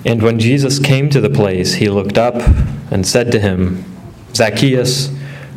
And 0.05 0.21
when 0.21 0.39
Jesus 0.39 0.79
came 0.79 1.10
to 1.10 1.21
the 1.21 1.29
place, 1.29 1.75
he 1.75 1.89
looked 1.89 2.17
up 2.17 2.36
and 2.91 3.05
said 3.05 3.31
to 3.31 3.39
him, 3.39 3.83
Zacchaeus, 4.33 5.10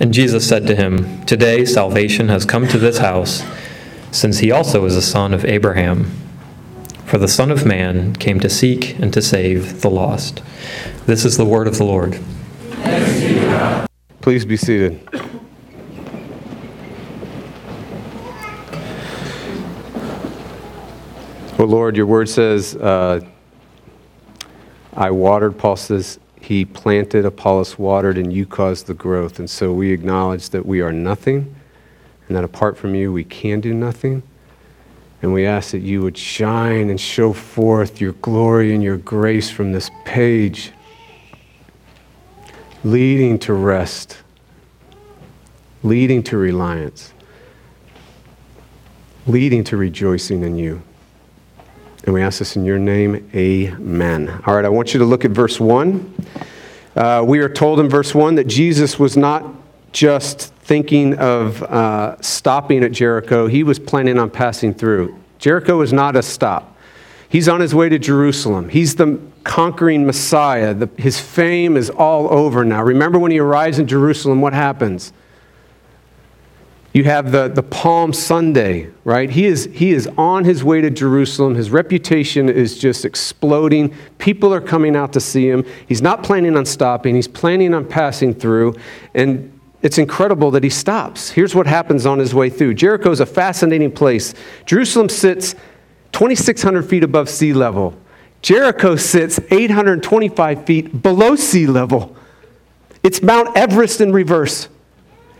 And 0.00 0.14
Jesus 0.14 0.48
said 0.48 0.66
to 0.68 0.76
him, 0.76 1.24
Today 1.26 1.64
salvation 1.64 2.28
has 2.28 2.44
come 2.44 2.68
to 2.68 2.78
this 2.78 2.98
house, 2.98 3.42
since 4.12 4.38
he 4.38 4.52
also 4.52 4.84
is 4.84 4.94
a 4.94 5.02
son 5.02 5.34
of 5.34 5.44
Abraham. 5.44 6.10
For 7.04 7.18
the 7.18 7.26
Son 7.26 7.50
of 7.50 7.64
Man 7.64 8.14
came 8.14 8.38
to 8.40 8.50
seek 8.50 8.98
and 8.98 9.12
to 9.14 9.22
save 9.22 9.80
the 9.80 9.90
lost. 9.90 10.42
This 11.06 11.24
is 11.24 11.36
the 11.36 11.44
word 11.44 11.66
of 11.66 11.78
the 11.78 11.84
Lord. 11.84 12.20
Please 14.20 14.44
be 14.44 14.56
seated. 14.56 15.00
Well, 21.58 21.66
Lord, 21.66 21.96
your 21.96 22.06
word 22.06 22.28
says, 22.28 22.76
uh, 22.76 23.20
I 24.94 25.10
watered, 25.10 25.58
Paul 25.58 25.76
says, 25.76 26.20
he 26.48 26.64
planted, 26.64 27.26
Apollos 27.26 27.78
watered, 27.78 28.16
and 28.16 28.32
you 28.32 28.46
caused 28.46 28.86
the 28.86 28.94
growth. 28.94 29.38
And 29.38 29.50
so 29.50 29.70
we 29.70 29.92
acknowledge 29.92 30.48
that 30.48 30.64
we 30.64 30.80
are 30.80 30.90
nothing, 30.90 31.54
and 32.26 32.34
that 32.34 32.42
apart 32.42 32.78
from 32.78 32.94
you, 32.94 33.12
we 33.12 33.22
can 33.22 33.60
do 33.60 33.74
nothing. 33.74 34.22
And 35.20 35.34
we 35.34 35.44
ask 35.44 35.72
that 35.72 35.80
you 35.80 36.00
would 36.00 36.16
shine 36.16 36.88
and 36.88 36.98
show 36.98 37.34
forth 37.34 38.00
your 38.00 38.12
glory 38.12 38.74
and 38.74 38.82
your 38.82 38.96
grace 38.96 39.50
from 39.50 39.72
this 39.72 39.90
page, 40.06 40.72
leading 42.82 43.38
to 43.40 43.52
rest, 43.52 44.16
leading 45.82 46.22
to 46.22 46.38
reliance, 46.38 47.12
leading 49.26 49.64
to 49.64 49.76
rejoicing 49.76 50.42
in 50.44 50.56
you. 50.56 50.80
And 52.04 52.14
we 52.14 52.22
ask 52.22 52.38
this 52.38 52.56
in 52.56 52.64
your 52.64 52.78
name, 52.78 53.28
amen. 53.34 54.30
All 54.46 54.54
right, 54.54 54.64
I 54.64 54.70
want 54.70 54.94
you 54.94 54.98
to 55.00 55.04
look 55.04 55.26
at 55.26 55.30
verse 55.30 55.60
1. 55.60 56.14
Uh, 56.98 57.22
we 57.24 57.38
are 57.38 57.48
told 57.48 57.78
in 57.78 57.88
verse 57.88 58.12
1 58.12 58.34
that 58.34 58.48
Jesus 58.48 58.98
was 58.98 59.16
not 59.16 59.54
just 59.92 60.52
thinking 60.54 61.16
of 61.18 61.62
uh, 61.62 62.20
stopping 62.20 62.82
at 62.82 62.90
Jericho, 62.90 63.46
he 63.46 63.62
was 63.62 63.78
planning 63.78 64.18
on 64.18 64.28
passing 64.28 64.74
through. 64.74 65.16
Jericho 65.38 65.80
is 65.80 65.92
not 65.92 66.16
a 66.16 66.22
stop. 66.24 66.76
He's 67.28 67.48
on 67.48 67.60
his 67.60 67.72
way 67.72 67.88
to 67.88 68.00
Jerusalem. 68.00 68.68
He's 68.68 68.96
the 68.96 69.20
conquering 69.44 70.06
Messiah. 70.06 70.74
The, 70.74 70.90
his 70.98 71.20
fame 71.20 71.76
is 71.76 71.88
all 71.88 72.28
over 72.32 72.64
now. 72.64 72.82
Remember 72.82 73.20
when 73.20 73.30
he 73.30 73.38
arrives 73.38 73.78
in 73.78 73.86
Jerusalem, 73.86 74.40
what 74.40 74.52
happens? 74.52 75.12
You 76.98 77.04
have 77.04 77.30
the, 77.30 77.46
the 77.46 77.62
Palm 77.62 78.12
Sunday, 78.12 78.90
right? 79.04 79.30
He 79.30 79.46
is, 79.46 79.68
he 79.72 79.92
is 79.92 80.08
on 80.18 80.42
his 80.42 80.64
way 80.64 80.80
to 80.80 80.90
Jerusalem. 80.90 81.54
His 81.54 81.70
reputation 81.70 82.48
is 82.48 82.76
just 82.76 83.04
exploding. 83.04 83.94
People 84.18 84.52
are 84.52 84.60
coming 84.60 84.96
out 84.96 85.12
to 85.12 85.20
see 85.20 85.48
him. 85.48 85.64
He's 85.86 86.02
not 86.02 86.24
planning 86.24 86.56
on 86.56 86.66
stopping, 86.66 87.14
he's 87.14 87.28
planning 87.28 87.72
on 87.72 87.86
passing 87.86 88.34
through. 88.34 88.74
And 89.14 89.60
it's 89.80 89.96
incredible 89.96 90.50
that 90.50 90.64
he 90.64 90.70
stops. 90.70 91.30
Here's 91.30 91.54
what 91.54 91.68
happens 91.68 92.04
on 92.04 92.18
his 92.18 92.34
way 92.34 92.50
through 92.50 92.74
Jericho 92.74 93.12
is 93.12 93.20
a 93.20 93.26
fascinating 93.26 93.92
place. 93.92 94.34
Jerusalem 94.66 95.08
sits 95.08 95.54
2,600 96.10 96.82
feet 96.82 97.04
above 97.04 97.28
sea 97.28 97.52
level, 97.52 97.96
Jericho 98.42 98.96
sits 98.96 99.38
825 99.52 100.64
feet 100.64 101.00
below 101.00 101.36
sea 101.36 101.68
level. 101.68 102.16
It's 103.04 103.22
Mount 103.22 103.56
Everest 103.56 104.00
in 104.00 104.12
reverse. 104.12 104.68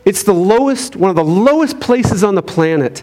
It's 0.09 0.23
the 0.23 0.33
lowest, 0.33 0.97
one 0.97 1.11
of 1.11 1.17
the 1.17 1.23
lowest 1.23 1.81
places 1.81 2.25
on 2.25 2.35
the 2.35 2.43
planet. 2.43 3.03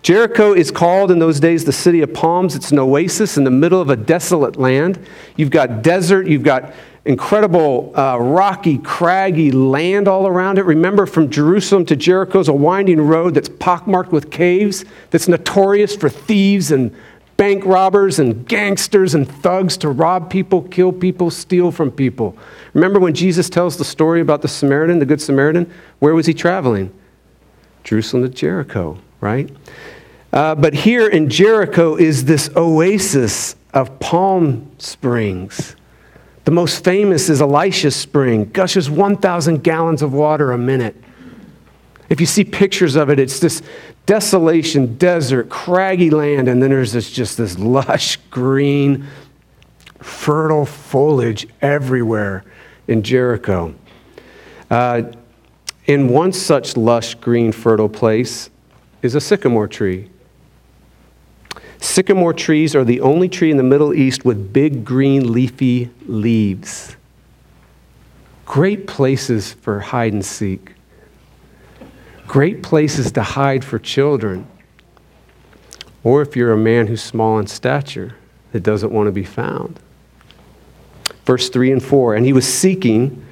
Jericho 0.00 0.54
is 0.54 0.70
called 0.70 1.10
in 1.10 1.18
those 1.18 1.38
days 1.38 1.66
the 1.66 1.72
city 1.74 2.00
of 2.00 2.14
palms. 2.14 2.56
It's 2.56 2.72
an 2.72 2.78
oasis 2.78 3.36
in 3.36 3.44
the 3.44 3.50
middle 3.50 3.78
of 3.78 3.90
a 3.90 3.96
desolate 3.96 4.56
land. 4.56 4.98
You've 5.36 5.50
got 5.50 5.82
desert, 5.82 6.26
you've 6.26 6.42
got 6.42 6.72
incredible 7.04 7.92
uh, 7.94 8.16
rocky, 8.16 8.78
craggy 8.78 9.50
land 9.50 10.08
all 10.08 10.26
around 10.26 10.56
it. 10.56 10.64
Remember, 10.64 11.04
from 11.04 11.28
Jerusalem 11.28 11.84
to 11.84 11.94
Jericho 11.94 12.40
is 12.40 12.48
a 12.48 12.54
winding 12.54 13.02
road 13.02 13.34
that's 13.34 13.50
pockmarked 13.50 14.10
with 14.10 14.30
caves, 14.30 14.86
that's 15.10 15.28
notorious 15.28 15.94
for 15.94 16.08
thieves 16.08 16.72
and 16.72 16.96
bank 17.36 17.66
robbers 17.66 18.18
and 18.18 18.48
gangsters 18.48 19.14
and 19.14 19.28
thugs 19.28 19.76
to 19.76 19.90
rob 19.90 20.30
people, 20.30 20.62
kill 20.62 20.90
people, 20.90 21.30
steal 21.30 21.70
from 21.70 21.90
people. 21.90 22.34
Remember 22.74 23.00
when 23.00 23.14
Jesus 23.14 23.50
tells 23.50 23.76
the 23.76 23.84
story 23.84 24.20
about 24.20 24.42
the 24.42 24.48
Samaritan, 24.48 24.98
the 24.98 25.06
Good 25.06 25.20
Samaritan? 25.20 25.72
Where 25.98 26.14
was 26.14 26.26
he 26.26 26.34
traveling? 26.34 26.92
Jerusalem 27.82 28.22
to 28.22 28.28
Jericho, 28.28 28.98
right? 29.20 29.50
Uh, 30.32 30.54
but 30.54 30.74
here 30.74 31.08
in 31.08 31.28
Jericho 31.28 31.96
is 31.96 32.24
this 32.24 32.50
oasis 32.56 33.56
of 33.74 33.98
palm 33.98 34.70
springs. 34.78 35.74
The 36.44 36.52
most 36.52 36.84
famous 36.84 37.28
is 37.28 37.40
Elisha 37.40 37.90
Spring, 37.90 38.50
gushes 38.50 38.88
1,000 38.88 39.62
gallons 39.62 40.02
of 40.02 40.12
water 40.12 40.52
a 40.52 40.58
minute. 40.58 40.96
If 42.08 42.20
you 42.20 42.26
see 42.26 42.44
pictures 42.44 42.96
of 42.96 43.10
it, 43.10 43.18
it's 43.18 43.38
this 43.40 43.62
desolation, 44.06 44.96
desert, 44.96 45.48
craggy 45.48 46.10
land, 46.10 46.48
and 46.48 46.62
then 46.62 46.70
there's 46.70 46.92
this, 46.92 47.10
just 47.10 47.36
this 47.36 47.58
lush, 47.58 48.16
green, 48.30 49.06
fertile 50.00 50.66
foliage 50.66 51.46
everywhere 51.60 52.44
in 52.90 53.02
Jericho. 53.02 53.74
Uh, 54.70 55.02
in 55.86 56.08
one 56.08 56.32
such 56.32 56.76
lush, 56.76 57.14
green, 57.14 57.52
fertile 57.52 57.88
place 57.88 58.50
is 59.02 59.14
a 59.14 59.20
sycamore 59.20 59.68
tree. 59.68 60.10
Sycamore 61.78 62.34
trees 62.34 62.74
are 62.74 62.84
the 62.84 63.00
only 63.00 63.28
tree 63.28 63.50
in 63.50 63.56
the 63.56 63.62
Middle 63.62 63.94
East 63.94 64.24
with 64.24 64.52
big 64.52 64.84
green 64.84 65.32
leafy 65.32 65.90
leaves. 66.06 66.96
Great 68.44 68.86
places 68.86 69.54
for 69.54 69.80
hide 69.80 70.12
and 70.12 70.24
seek 70.24 70.74
great 72.30 72.62
places 72.62 73.10
to 73.10 73.20
hide 73.20 73.64
for 73.64 73.76
children. 73.76 74.46
Or 76.04 76.22
if 76.22 76.36
you're 76.36 76.52
a 76.52 76.56
man 76.56 76.86
who's 76.86 77.02
small 77.02 77.40
in 77.40 77.48
stature 77.48 78.14
that 78.52 78.62
doesn't 78.62 78.92
want 78.92 79.08
to 79.08 79.12
be 79.12 79.24
found. 79.24 79.80
Verse 81.30 81.48
3 81.48 81.70
and 81.70 81.80
4 81.80 82.16
And 82.16 82.26
he 82.26 82.32
was 82.32 82.44
seeking, 82.44 83.24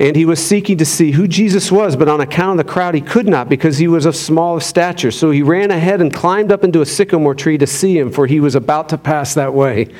and 0.00 0.16
he 0.16 0.24
was 0.24 0.42
seeking 0.42 0.78
to 0.78 0.86
see 0.86 1.10
who 1.10 1.28
Jesus 1.28 1.70
was, 1.70 1.94
but 1.94 2.08
on 2.08 2.22
account 2.22 2.58
of 2.58 2.66
the 2.66 2.72
crowd, 2.72 2.94
he 2.94 3.02
could 3.02 3.28
not 3.28 3.50
because 3.50 3.76
he 3.76 3.88
was 3.88 4.06
of 4.06 4.16
small 4.16 4.58
stature. 4.58 5.10
So 5.10 5.30
he 5.30 5.42
ran 5.42 5.70
ahead 5.70 6.00
and 6.00 6.10
climbed 6.10 6.50
up 6.50 6.64
into 6.64 6.80
a 6.80 6.86
sycamore 6.86 7.34
tree 7.34 7.58
to 7.58 7.66
see 7.66 7.98
him, 7.98 8.10
for 8.10 8.26
he 8.26 8.40
was 8.40 8.54
about 8.54 8.88
to 8.88 8.96
pass 8.96 9.34
that 9.34 9.52
way. 9.52 9.92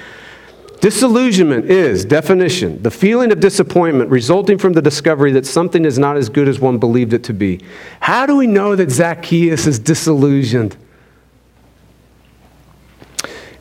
Disillusionment 0.81 1.67
is, 1.67 2.07
definition, 2.07 2.83
the 2.83 2.91
feeling 2.91 3.31
of 3.31 3.39
disappointment 3.39 4.09
resulting 4.09 4.57
from 4.57 4.73
the 4.73 4.81
discovery 4.81 5.33
that 5.33 5.45
something 5.45 5.85
is 5.85 5.99
not 5.99 6.17
as 6.17 6.31
good 6.31 6.49
as 6.49 6.59
one 6.59 6.79
believed 6.79 7.13
it 7.13 7.25
to 7.25 7.35
be. 7.35 7.61
How 8.01 8.25
do 8.25 8.35
we 8.35 8.47
know 8.47 8.75
that 8.75 8.91
Zacchaeus 8.91 9.67
is 9.67 9.79
disillusioned? 9.79 10.75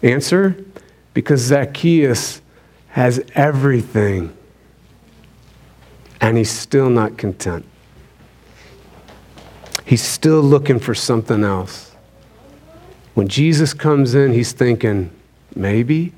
Answer 0.01 0.63
because 1.13 1.41
Zacchaeus 1.41 2.41
has 2.96 3.22
everything 3.36 4.34
and 6.22 6.38
he's 6.38 6.50
still 6.50 6.90
not 6.90 7.18
content. 7.18 7.66
He's 9.84 10.02
still 10.02 10.42
looking 10.42 10.80
for 10.80 10.96
something 10.96 11.44
else. 11.44 11.92
When 13.14 13.28
Jesus 13.28 13.74
comes 13.74 14.16
in, 14.16 14.32
he's 14.32 14.54
thinking, 14.54 15.12
maybe. 15.54 16.14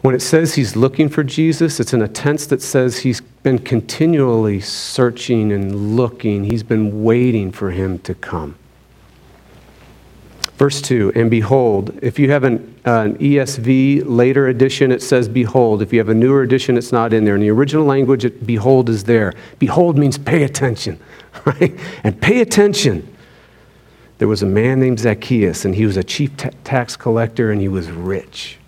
When 0.00 0.12
it 0.12 0.22
says 0.22 0.56
he's 0.56 0.74
looking 0.74 1.08
for 1.08 1.22
Jesus, 1.22 1.78
it's 1.78 1.92
in 1.92 2.02
a 2.02 2.08
tense 2.08 2.46
that 2.46 2.62
says 2.62 2.98
he's 2.98 3.20
been 3.20 3.60
continually 3.60 4.58
searching 4.58 5.52
and 5.52 5.94
looking. 5.96 6.42
He's 6.42 6.64
been 6.64 7.04
waiting 7.04 7.52
for 7.52 7.70
him 7.70 8.00
to 8.00 8.14
come. 8.16 8.56
Verse 10.60 10.82
2 10.82 11.12
And 11.14 11.30
behold, 11.30 11.98
if 12.02 12.18
you 12.18 12.30
have 12.30 12.44
an, 12.44 12.78
uh, 12.84 13.04
an, 13.06 13.16
ESV 13.16 14.02
later 14.04 14.48
edition, 14.48 14.92
it 14.92 15.00
says 15.00 15.26
behold. 15.26 15.80
If 15.80 15.90
you 15.90 15.98
have 16.00 16.10
a 16.10 16.14
newer 16.14 16.42
edition, 16.42 16.76
it's 16.76 16.92
not 16.92 17.14
in 17.14 17.24
there. 17.24 17.34
In 17.34 17.40
the 17.40 17.48
original 17.48 17.86
language, 17.86 18.26
it, 18.26 18.46
behold 18.46 18.90
is 18.90 19.04
there. 19.04 19.32
Behold 19.58 19.96
means 19.96 20.18
pay 20.18 20.42
attention, 20.42 21.00
right? 21.46 21.74
And 22.04 22.20
pay 22.20 22.42
attention. 22.42 23.08
There 24.18 24.28
was 24.28 24.42
a 24.42 24.46
man 24.46 24.80
named 24.80 25.00
Zacchaeus, 25.00 25.64
and 25.64 25.74
he 25.74 25.86
was 25.86 25.96
a 25.96 26.04
chief 26.04 26.36
ta- 26.36 26.50
tax 26.62 26.94
collector, 26.94 27.50
and 27.50 27.58
he 27.62 27.68
was 27.68 27.90
rich. 27.90 28.58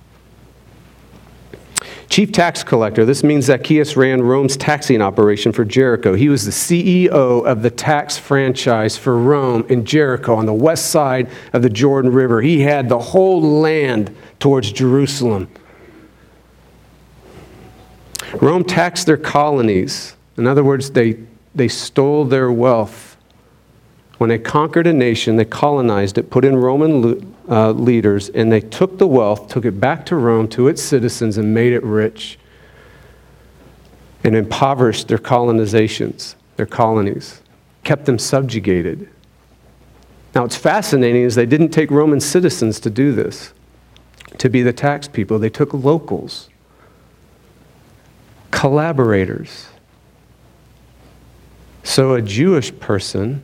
Chief 2.13 2.31
tax 2.31 2.63
collector, 2.63 3.07
this 3.07 3.25
means 3.25 3.47
Zacchaeus 3.47 3.97
ran 3.97 4.21
Rome's 4.21 4.55
taxing 4.59 5.01
operation 5.01 5.51
for 5.51 5.65
Jericho. 5.65 6.13
He 6.13 6.29
was 6.29 6.45
the 6.45 6.51
CEO 6.51 7.43
of 7.47 7.63
the 7.63 7.71
tax 7.71 8.19
franchise 8.19 8.99
for 8.99 9.17
Rome 9.17 9.65
in 9.71 9.87
Jericho 9.87 10.35
on 10.35 10.45
the 10.45 10.53
west 10.53 10.91
side 10.91 11.31
of 11.55 11.63
the 11.63 11.71
Jordan 11.71 12.13
River. 12.13 12.43
He 12.43 12.61
had 12.61 12.91
the 12.91 12.99
whole 12.99 13.41
land 13.41 14.15
towards 14.41 14.73
Jerusalem. 14.73 15.49
Rome 18.43 18.65
taxed 18.65 19.07
their 19.07 19.17
colonies. 19.17 20.15
In 20.37 20.47
other 20.47 20.63
words, 20.63 20.91
they, 20.91 21.17
they 21.55 21.69
stole 21.69 22.27
their 22.27 22.53
wealth. 22.53 23.12
When 24.19 24.29
they 24.29 24.39
conquered 24.39 24.87
a 24.87 24.93
nation, 24.93 25.37
they 25.37 25.45
colonized 25.45 26.19
it, 26.19 26.31
put 26.31 26.45
in 26.45 26.57
Roman 26.57 27.35
uh, 27.49 27.73
leaders, 27.73 28.29
and 28.29 28.53
they 28.53 28.61
took 28.61 28.99
the 28.99 29.07
wealth, 29.07 29.49
took 29.49 29.65
it 29.65 29.81
back 29.81 30.07
to 30.07 30.17
Rome, 30.17 30.49
to 30.49 30.69
its 30.69 30.81
citizens, 30.83 31.39
and 31.39 31.53
made 31.53 31.73
it 31.73 31.83
rich 31.83 32.39
and 34.25 34.37
impoverished 34.37 35.09
their 35.09 35.19
colonizations, 35.19 36.37
their 36.57 36.67
colonies, 36.67 37.43
kept 37.83 38.05
them 38.05 38.19
subjugated. 38.19 39.09
Now, 40.35 40.43
what's 40.43 40.57
fascinating 40.57 41.23
is 41.23 41.35
they 41.35 41.47
didn't 41.47 41.71
take 41.71 41.91
Roman 41.91 42.21
citizens 42.21 42.81
to 42.81 42.91
do 42.91 43.13
this, 43.13 43.53
to 44.39 44.49
be 44.49 44.63
the 44.63 44.73
tax 44.73 45.09
people. 45.09 45.39
They 45.39 45.51
took 45.51 45.75
locals, 45.75 46.49
collaborators. 48.51 49.67
So 51.83 52.15
a 52.15 52.23
Jewish 52.23 52.79
person 52.79 53.43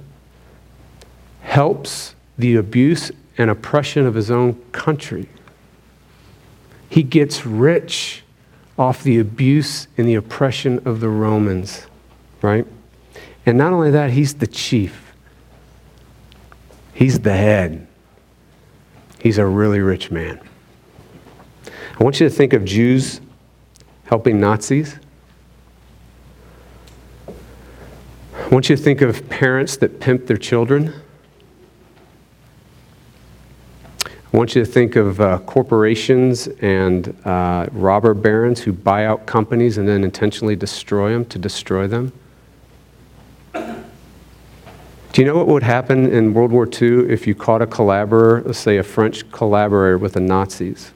helps 1.49 2.15
the 2.37 2.57
abuse 2.57 3.11
and 3.39 3.51
oppression 3.51 4.05
of 4.07 4.15
his 4.15 4.31
own 4.31 4.53
country. 4.71 5.27
He 6.91 7.03
gets 7.03 7.47
rich 7.47 8.23
off 8.79 9.03
the 9.03 9.19
abuse 9.19 9.89
and 9.97 10.07
the 10.07 10.15
oppression 10.15 10.79
of 10.85 11.01
the 11.01 11.09
Romans, 11.09 11.87
right? 12.43 12.67
And 13.47 13.57
not 13.57 13.73
only 13.73 13.91
that, 13.91 14.11
he's 14.11 14.35
the 14.35 14.47
chief, 14.47 15.15
he's 16.93 17.21
the 17.21 17.33
head. 17.33 17.87
He's 19.19 19.39
a 19.39 19.47
really 19.47 19.81
rich 19.81 20.11
man. 20.11 20.39
I 21.99 22.05
want 22.05 22.21
you 22.21 22.29
to 22.29 22.35
think 22.35 22.53
of 22.53 22.65
Jews 22.65 23.23
helping 24.05 24.39
Nazis. 24.39 24.97
I 27.27 28.49
want 28.51 28.69
you 28.69 28.77
to 28.77 28.83
think 28.83 29.01
of 29.01 29.29
parents 29.31 29.79
that 29.79 29.99
pimp 29.99 30.27
their 30.27 30.37
children. 30.37 30.95
I 34.33 34.37
want 34.37 34.55
you 34.55 34.63
to 34.63 34.71
think 34.71 34.97
of 34.97 35.23
uh, 35.23 35.39
corporations 35.41 36.49
and 36.61 37.17
uh, 37.25 37.67
robber 37.73 38.13
barons 38.13 38.61
who 38.61 38.75
buy 38.75 39.07
out 39.07 39.25
companies 39.25 39.79
and 39.79 39.89
then 39.89 40.05
intentionally 40.05 40.55
destroy 40.55 41.13
them 41.13 41.25
to 41.27 41.39
destroy 41.39 41.87
them. 41.87 42.13
Do 43.55 45.23
you 45.23 45.25
know 45.25 45.35
what 45.35 45.47
would 45.47 45.63
happen 45.63 46.13
in 46.13 46.35
World 46.35 46.53
War 46.53 46.69
II 46.71 47.11
if 47.11 47.27
you 47.27 47.35
caught 47.35 47.63
a 47.63 47.67
collaborator, 47.67 48.43
let's 48.47 48.59
say 48.59 48.77
a 48.77 48.83
French 48.83 49.29
collaborator 49.33 49.97
with 49.97 50.13
the 50.13 50.21
Nazis? 50.21 50.93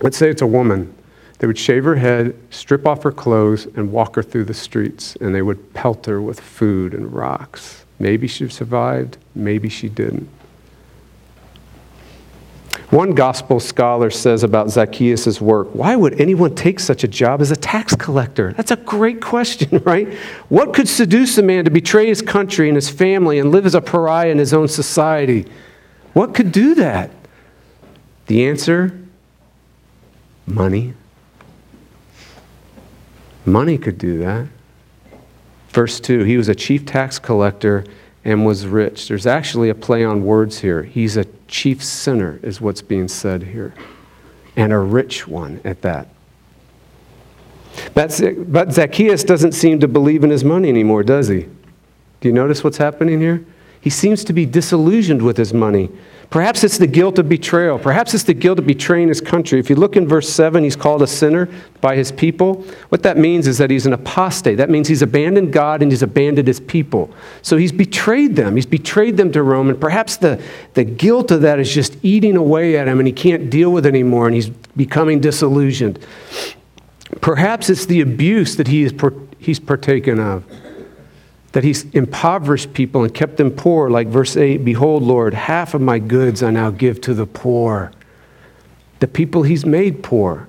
Let's 0.00 0.16
say 0.16 0.30
it's 0.30 0.42
a 0.42 0.46
woman. 0.46 0.94
They 1.38 1.46
would 1.46 1.58
shave 1.58 1.84
her 1.84 1.96
head, 1.96 2.34
strip 2.48 2.86
off 2.86 3.02
her 3.02 3.12
clothes, 3.12 3.66
and 3.76 3.92
walk 3.92 4.16
her 4.16 4.22
through 4.22 4.44
the 4.44 4.54
streets, 4.54 5.16
and 5.16 5.34
they 5.34 5.42
would 5.42 5.74
pelt 5.74 6.06
her 6.06 6.22
with 6.22 6.40
food 6.40 6.94
and 6.94 7.12
rocks. 7.12 7.84
Maybe 7.98 8.26
she 8.26 8.48
survived, 8.48 9.18
maybe 9.34 9.68
she 9.68 9.90
didn't. 9.90 10.28
One 12.90 13.14
gospel 13.14 13.60
scholar 13.60 14.10
says 14.10 14.42
about 14.42 14.70
Zacchaeus' 14.70 15.40
work, 15.40 15.68
why 15.72 15.96
would 15.96 16.20
anyone 16.20 16.54
take 16.54 16.78
such 16.78 17.02
a 17.02 17.08
job 17.08 17.40
as 17.40 17.50
a 17.50 17.56
tax 17.56 17.96
collector? 17.96 18.52
That's 18.52 18.70
a 18.70 18.76
great 18.76 19.20
question, 19.20 19.78
right? 19.84 20.12
What 20.48 20.74
could 20.74 20.88
seduce 20.88 21.38
a 21.38 21.42
man 21.42 21.64
to 21.64 21.70
betray 21.70 22.06
his 22.06 22.22
country 22.22 22.68
and 22.68 22.76
his 22.76 22.90
family 22.90 23.38
and 23.38 23.50
live 23.50 23.66
as 23.66 23.74
a 23.74 23.80
pariah 23.80 24.28
in 24.28 24.38
his 24.38 24.52
own 24.52 24.68
society? 24.68 25.46
What 26.12 26.34
could 26.34 26.52
do 26.52 26.74
that? 26.76 27.10
The 28.26 28.46
answer 28.46 28.98
money. 30.46 30.94
Money 33.44 33.78
could 33.78 33.98
do 33.98 34.18
that. 34.18 34.46
Verse 35.70 35.98
2 36.00 36.24
He 36.24 36.36
was 36.36 36.48
a 36.48 36.54
chief 36.54 36.86
tax 36.86 37.18
collector 37.18 37.84
and 38.24 38.46
was 38.46 38.66
rich. 38.66 39.08
There's 39.08 39.26
actually 39.26 39.68
a 39.68 39.74
play 39.74 40.04
on 40.04 40.24
words 40.24 40.60
here. 40.60 40.82
He's 40.82 41.16
a 41.16 41.26
chief 41.46 41.84
sinner, 41.84 42.40
is 42.42 42.60
what's 42.60 42.82
being 42.82 43.08
said 43.08 43.42
here, 43.42 43.74
and 44.56 44.72
a 44.72 44.78
rich 44.78 45.28
one 45.28 45.60
at 45.64 45.82
that. 45.82 46.08
But 47.92 48.12
Zacchaeus 48.72 49.24
doesn't 49.24 49.52
seem 49.52 49.80
to 49.80 49.88
believe 49.88 50.24
in 50.24 50.30
his 50.30 50.44
money 50.44 50.68
anymore, 50.68 51.02
does 51.02 51.28
he? 51.28 51.48
Do 52.20 52.28
you 52.28 52.32
notice 52.32 52.64
what's 52.64 52.78
happening 52.78 53.20
here? 53.20 53.44
He 53.80 53.90
seems 53.90 54.24
to 54.24 54.32
be 54.32 54.46
disillusioned 54.46 55.20
with 55.20 55.36
his 55.36 55.52
money. 55.52 55.90
Perhaps 56.30 56.64
it's 56.64 56.78
the 56.78 56.86
guilt 56.86 57.18
of 57.18 57.28
betrayal. 57.28 57.78
Perhaps 57.78 58.14
it's 58.14 58.24
the 58.24 58.34
guilt 58.34 58.58
of 58.58 58.66
betraying 58.66 59.08
his 59.08 59.20
country. 59.20 59.58
If 59.58 59.70
you 59.70 59.76
look 59.76 59.96
in 59.96 60.08
verse 60.08 60.28
7, 60.28 60.64
he's 60.64 60.76
called 60.76 61.02
a 61.02 61.06
sinner 61.06 61.48
by 61.80 61.96
his 61.96 62.10
people. 62.10 62.62
What 62.88 63.02
that 63.02 63.16
means 63.16 63.46
is 63.46 63.58
that 63.58 63.70
he's 63.70 63.86
an 63.86 63.92
apostate. 63.92 64.56
That 64.56 64.70
means 64.70 64.88
he's 64.88 65.02
abandoned 65.02 65.52
God 65.52 65.82
and 65.82 65.92
he's 65.92 66.02
abandoned 66.02 66.48
his 66.48 66.60
people. 66.60 67.14
So 67.42 67.56
he's 67.56 67.72
betrayed 67.72 68.36
them. 68.36 68.56
He's 68.56 68.66
betrayed 68.66 69.16
them 69.16 69.32
to 69.32 69.42
Rome. 69.42 69.68
And 69.68 69.80
perhaps 69.80 70.16
the, 70.16 70.42
the 70.74 70.84
guilt 70.84 71.30
of 71.30 71.42
that 71.42 71.60
is 71.60 71.72
just 71.72 71.96
eating 72.02 72.36
away 72.36 72.76
at 72.76 72.88
him 72.88 72.98
and 72.98 73.06
he 73.06 73.12
can't 73.12 73.50
deal 73.50 73.70
with 73.70 73.86
it 73.86 73.90
anymore 73.90 74.26
and 74.26 74.34
he's 74.34 74.48
becoming 74.48 75.20
disillusioned. 75.20 75.98
Perhaps 77.20 77.70
it's 77.70 77.86
the 77.86 78.00
abuse 78.00 78.56
that 78.56 78.68
he 78.68 78.82
is, 78.82 78.94
he's 79.38 79.60
partaken 79.60 80.18
of 80.18 80.44
that 81.54 81.62
he's 81.62 81.84
impoverished 81.92 82.74
people 82.74 83.04
and 83.04 83.14
kept 83.14 83.36
them 83.36 83.48
poor, 83.48 83.88
like 83.88 84.08
verse 84.08 84.36
8 84.36 84.64
Behold, 84.64 85.04
Lord, 85.04 85.34
half 85.34 85.72
of 85.72 85.80
my 85.80 86.00
goods 86.00 86.42
I 86.42 86.50
now 86.50 86.70
give 86.70 87.00
to 87.02 87.14
the 87.14 87.26
poor, 87.26 87.92
the 88.98 89.06
people 89.06 89.44
he's 89.44 89.64
made 89.64 90.02
poor. 90.02 90.48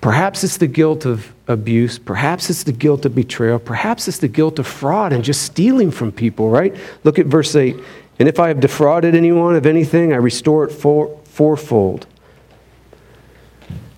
Perhaps 0.00 0.42
it's 0.42 0.56
the 0.56 0.66
guilt 0.66 1.06
of 1.06 1.32
abuse. 1.46 2.00
Perhaps 2.00 2.50
it's 2.50 2.64
the 2.64 2.72
guilt 2.72 3.04
of 3.04 3.14
betrayal. 3.14 3.60
Perhaps 3.60 4.08
it's 4.08 4.18
the 4.18 4.28
guilt 4.28 4.58
of 4.58 4.66
fraud 4.66 5.12
and 5.12 5.22
just 5.22 5.42
stealing 5.42 5.92
from 5.92 6.10
people, 6.10 6.50
right? 6.50 6.74
Look 7.04 7.20
at 7.20 7.26
verse 7.26 7.54
8. 7.54 7.76
And 8.18 8.28
if 8.28 8.40
I 8.40 8.48
have 8.48 8.58
defrauded 8.58 9.14
anyone 9.14 9.54
of 9.54 9.66
anything, 9.66 10.12
I 10.12 10.16
restore 10.16 10.64
it 10.64 10.72
four, 10.72 11.20
fourfold. 11.26 12.06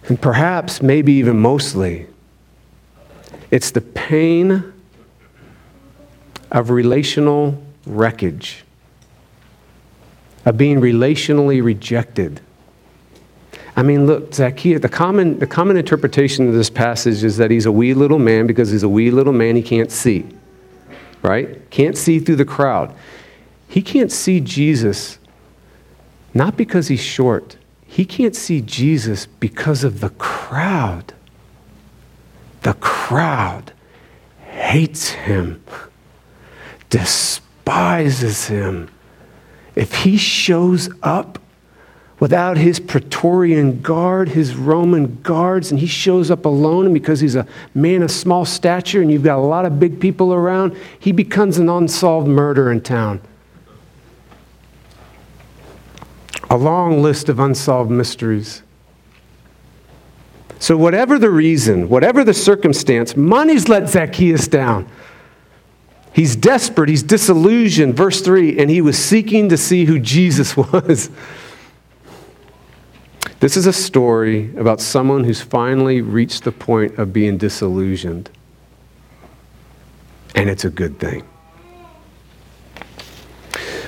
And 0.08 0.20
perhaps, 0.20 0.82
maybe 0.82 1.14
even 1.14 1.38
mostly, 1.38 2.08
it's 3.50 3.70
the 3.70 3.80
pain 3.80 4.71
of 6.52 6.70
relational 6.70 7.60
wreckage, 7.86 8.64
of 10.44 10.56
being 10.56 10.80
relationally 10.80 11.64
rejected. 11.64 12.40
I 13.74 13.82
mean, 13.82 14.06
look, 14.06 14.34
Zacchaeus, 14.34 14.82
the 14.82 14.88
common, 14.88 15.38
the 15.38 15.46
common 15.46 15.76
interpretation 15.76 16.46
of 16.46 16.54
this 16.54 16.70
passage 16.70 17.24
is 17.24 17.38
that 17.38 17.50
he's 17.50 17.66
a 17.66 17.72
wee 17.72 17.94
little 17.94 18.18
man 18.18 18.46
because 18.46 18.70
he's 18.70 18.82
a 18.82 18.88
wee 18.88 19.10
little 19.10 19.32
man, 19.32 19.56
he 19.56 19.62
can't 19.62 19.90
see, 19.90 20.26
right? 21.22 21.68
Can't 21.70 21.96
see 21.96 22.20
through 22.20 22.36
the 22.36 22.44
crowd. 22.44 22.94
He 23.66 23.80
can't 23.82 24.12
see 24.12 24.38
Jesus 24.38 25.18
not 26.34 26.56
because 26.56 26.88
he's 26.88 27.00
short, 27.00 27.56
he 27.86 28.04
can't 28.04 28.34
see 28.34 28.60
Jesus 28.60 29.26
because 29.26 29.84
of 29.84 30.00
the 30.00 30.10
crowd. 30.10 31.12
The 32.62 32.74
crowd 32.74 33.72
hates 34.46 35.10
him, 35.10 35.62
despises 36.92 38.48
him. 38.48 38.90
If 39.74 39.94
he 39.94 40.18
shows 40.18 40.90
up 41.02 41.38
without 42.20 42.58
his 42.58 42.78
Praetorian 42.78 43.80
guard, 43.80 44.28
his 44.28 44.54
Roman 44.54 45.20
guards, 45.22 45.70
and 45.70 45.80
he 45.80 45.86
shows 45.86 46.30
up 46.30 46.44
alone, 46.44 46.84
and 46.84 46.94
because 46.94 47.18
he's 47.18 47.34
a 47.34 47.46
man 47.74 48.02
of 48.02 48.10
small 48.10 48.44
stature 48.44 49.00
and 49.00 49.10
you've 49.10 49.24
got 49.24 49.38
a 49.38 49.40
lot 49.40 49.64
of 49.64 49.80
big 49.80 50.00
people 50.00 50.34
around, 50.34 50.76
he 51.00 51.12
becomes 51.12 51.56
an 51.56 51.70
unsolved 51.70 52.28
murder 52.28 52.70
in 52.70 52.82
town. 52.82 53.22
A 56.50 56.56
long 56.58 57.02
list 57.02 57.30
of 57.30 57.40
unsolved 57.40 57.90
mysteries. 57.90 58.62
So, 60.58 60.76
whatever 60.76 61.18
the 61.18 61.30
reason, 61.30 61.88
whatever 61.88 62.22
the 62.22 62.34
circumstance, 62.34 63.16
money's 63.16 63.70
let 63.70 63.88
Zacchaeus 63.88 64.46
down. 64.46 64.86
He's 66.12 66.36
desperate, 66.36 66.88
he's 66.88 67.02
disillusioned. 67.02 67.96
Verse 67.96 68.20
3 68.20 68.58
and 68.58 68.70
he 68.70 68.80
was 68.80 68.98
seeking 68.98 69.48
to 69.48 69.56
see 69.56 69.84
who 69.84 69.98
Jesus 69.98 70.56
was. 70.56 71.10
This 73.40 73.56
is 73.56 73.66
a 73.66 73.72
story 73.72 74.54
about 74.56 74.80
someone 74.80 75.24
who's 75.24 75.40
finally 75.40 76.00
reached 76.00 76.44
the 76.44 76.52
point 76.52 76.98
of 76.98 77.12
being 77.12 77.38
disillusioned. 77.38 78.30
And 80.34 80.48
it's 80.48 80.64
a 80.64 80.70
good 80.70 80.98
thing. 81.00 81.24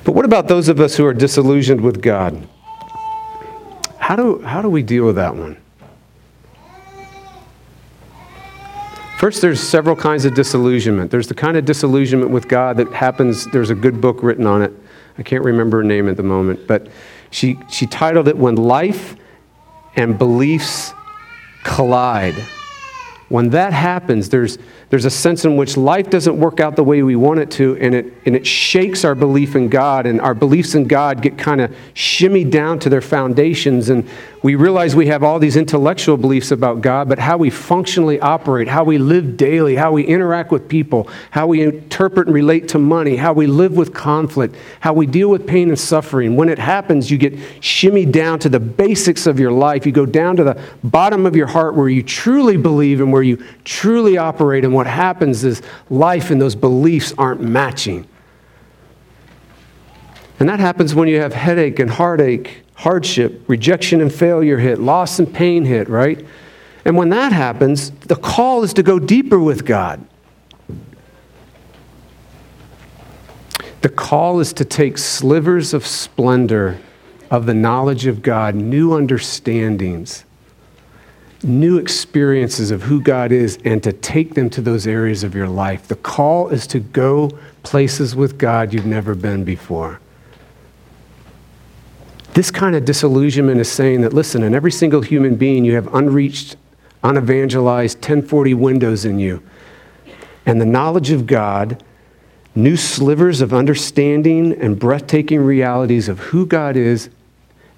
But 0.02 0.12
what 0.12 0.24
about 0.24 0.48
those 0.48 0.68
of 0.68 0.80
us 0.80 0.96
who 0.96 1.06
are 1.06 1.14
disillusioned 1.14 1.80
with 1.80 2.02
God? 2.02 2.48
How 3.98 4.16
do, 4.16 4.42
how 4.42 4.60
do 4.60 4.68
we 4.68 4.82
deal 4.82 5.06
with 5.06 5.16
that 5.16 5.34
one? 5.34 5.56
First, 9.24 9.40
there's 9.40 9.58
several 9.58 9.96
kinds 9.96 10.26
of 10.26 10.34
disillusionment. 10.34 11.10
There's 11.10 11.28
the 11.28 11.34
kind 11.34 11.56
of 11.56 11.64
disillusionment 11.64 12.30
with 12.30 12.46
God 12.46 12.76
that 12.76 12.92
happens, 12.92 13.46
there's 13.52 13.70
a 13.70 13.74
good 13.74 13.98
book 13.98 14.22
written 14.22 14.46
on 14.46 14.60
it. 14.60 14.70
I 15.16 15.22
can't 15.22 15.42
remember 15.42 15.78
her 15.78 15.82
name 15.82 16.10
at 16.10 16.18
the 16.18 16.22
moment, 16.22 16.66
but 16.66 16.88
she, 17.30 17.58
she 17.70 17.87
titled 17.87 18.28
it 18.28 18.37
When 18.37 18.56
Life 18.56 19.16
and 19.96 20.18
beliefs 20.18 20.92
collide. 21.62 22.34
When 23.30 23.48
that 23.48 23.72
happens, 23.72 24.28
there's, 24.28 24.58
there's 24.90 25.06
a 25.06 25.10
sense 25.10 25.46
in 25.46 25.56
which 25.56 25.78
life 25.78 26.10
doesn't 26.10 26.38
work 26.38 26.60
out 26.60 26.76
the 26.76 26.84
way 26.84 27.02
we 27.02 27.16
want 27.16 27.40
it 27.40 27.50
to, 27.52 27.78
and 27.78 27.94
it, 27.94 28.12
and 28.26 28.37
it 28.37 28.46
shakes 28.46 29.06
our 29.06 29.14
belief 29.14 29.56
in 29.56 29.70
God, 29.70 30.04
and 30.04 30.20
our 30.20 30.34
beliefs 30.34 30.74
in 30.74 30.87
God 30.87 31.22
get 31.22 31.38
kind 31.38 31.62
of 31.62 31.74
shimmied 31.94 32.50
down 32.50 32.78
to 32.80 32.90
their 32.90 33.00
foundations, 33.00 33.88
and 33.88 34.06
we 34.44 34.57
realize 34.57 34.94
we 34.94 35.07
have 35.07 35.22
all 35.22 35.38
these 35.38 35.57
intellectual 35.57 36.18
beliefs 36.18 36.50
about 36.50 36.83
God, 36.83 37.09
but 37.09 37.18
how 37.18 37.38
we 37.38 37.48
functionally 37.48 38.20
operate, 38.20 38.68
how 38.68 38.85
we 38.85 38.98
live 38.98 39.38
daily, 39.38 39.74
how 39.74 39.92
we 39.92 40.04
interact 40.04 40.52
with 40.52 40.68
people, 40.68 41.09
how 41.30 41.46
we 41.46 41.62
interpret 41.62 42.26
and 42.26 42.35
relate 42.35 42.68
to 42.68 42.78
money, 42.78 43.16
how 43.16 43.33
we 43.33 43.46
live 43.46 43.72
with 43.72 43.94
conflict, 43.94 44.54
how 44.80 44.92
we 44.92 45.07
deal 45.07 45.30
with 45.30 45.46
pain 45.46 45.70
and 45.70 45.78
suffering. 45.78 46.37
When 46.37 46.50
it 46.50 46.59
happens, 46.59 47.11
you 47.11 47.16
get 47.16 47.33
shimmied 47.62 48.12
down 48.12 48.38
to 48.40 48.50
the 48.50 48.61
basics 48.61 49.26
of 49.26 49.40
your 49.40 49.50
life. 49.50 49.87
You 49.87 49.92
go 49.92 50.04
down 50.04 50.37
to 50.37 50.44
the 50.44 50.62
bottom 50.83 51.24
of 51.24 51.35
your 51.35 51.46
heart 51.46 51.74
where 51.74 51.88
you 51.88 52.02
truly 52.02 52.59
believe 52.59 53.00
and 53.00 53.11
where 53.11 53.22
you 53.22 53.42
truly 53.64 54.18
operate, 54.18 54.62
and 54.62 54.74
what 54.74 54.87
happens 54.87 55.42
is 55.42 55.62
life 55.88 56.30
and 56.30 56.38
those 56.38 56.54
beliefs 56.54 57.14
aren't 57.16 57.40
matching. 57.40 58.07
And 60.38 60.50
that 60.50 60.61
happens 60.61 60.94
when 60.94 61.09
you 61.09 61.18
have 61.20 61.33
headache 61.33 61.78
and 61.78 61.90
heartache 61.90 62.63
hardship, 62.74 63.42
rejection 63.48 64.00
and 64.00 64.12
failure 64.12 64.58
hit, 64.58 64.78
loss 64.78 65.18
and 65.18 65.32
pain 65.32 65.64
hit, 65.64 65.88
right? 65.88 66.24
And 66.84 66.96
when 66.96 67.08
that 67.10 67.32
happens, 67.32 67.90
the 67.90 68.16
call 68.16 68.62
is 68.62 68.74
to 68.74 68.82
go 68.82 68.98
deeper 68.98 69.38
with 69.38 69.64
God. 69.64 70.04
The 73.80 73.88
call 73.88 74.40
is 74.40 74.52
to 74.54 74.64
take 74.64 74.98
slivers 74.98 75.74
of 75.74 75.87
splendor 75.87 76.78
of 77.30 77.46
the 77.46 77.54
knowledge 77.54 78.06
of 78.06 78.22
God, 78.22 78.54
new 78.54 78.94
understandings, 78.94 80.24
new 81.42 81.78
experiences 81.78 82.70
of 82.70 82.82
who 82.82 83.00
God 83.00 83.32
is, 83.32 83.58
and 83.64 83.82
to 83.82 83.92
take 83.92 84.34
them 84.34 84.48
to 84.50 84.60
those 84.60 84.87
areas 84.87 85.22
of 85.22 85.34
your 85.34 85.48
life. 85.48 85.88
The 85.88 85.96
call 85.96 86.48
is 86.48 86.66
to 86.68 86.80
go 86.80 87.30
places 87.62 88.16
with 88.16 88.38
God 88.38 88.72
you've 88.72 88.87
never 88.87 89.14
been 89.14 89.44
before. 89.44 90.00
This 92.35 92.51
kind 92.51 92.75
of 92.75 92.85
disillusionment 92.85 93.61
is 93.61 93.70
saying 93.70 94.01
that, 94.01 94.12
listen, 94.12 94.42
in 94.42 94.57
every 94.57 94.73
single 94.73 95.03
human 95.03 95.37
being, 95.37 95.64
you 95.64 95.77
have 95.77 95.92
unreached, 95.94 96.57
unevangelized 97.05 97.99
1040 97.99 98.55
windows 98.55 99.05
in 99.05 99.20
you. 99.20 99.40
And 100.44 100.61
the 100.61 100.66
knowledge 100.66 101.12
of 101.12 101.29
God, 101.29 101.83
new 102.57 102.77
slivers 102.77 103.40
of 103.40 103.55
understanding 103.55 104.53
and 104.61 104.77
breathtaking 104.77 105.42
realities 105.42 106.09
of 106.09 106.18
who 106.18 106.44
God 106.44 106.77
is 106.77 107.09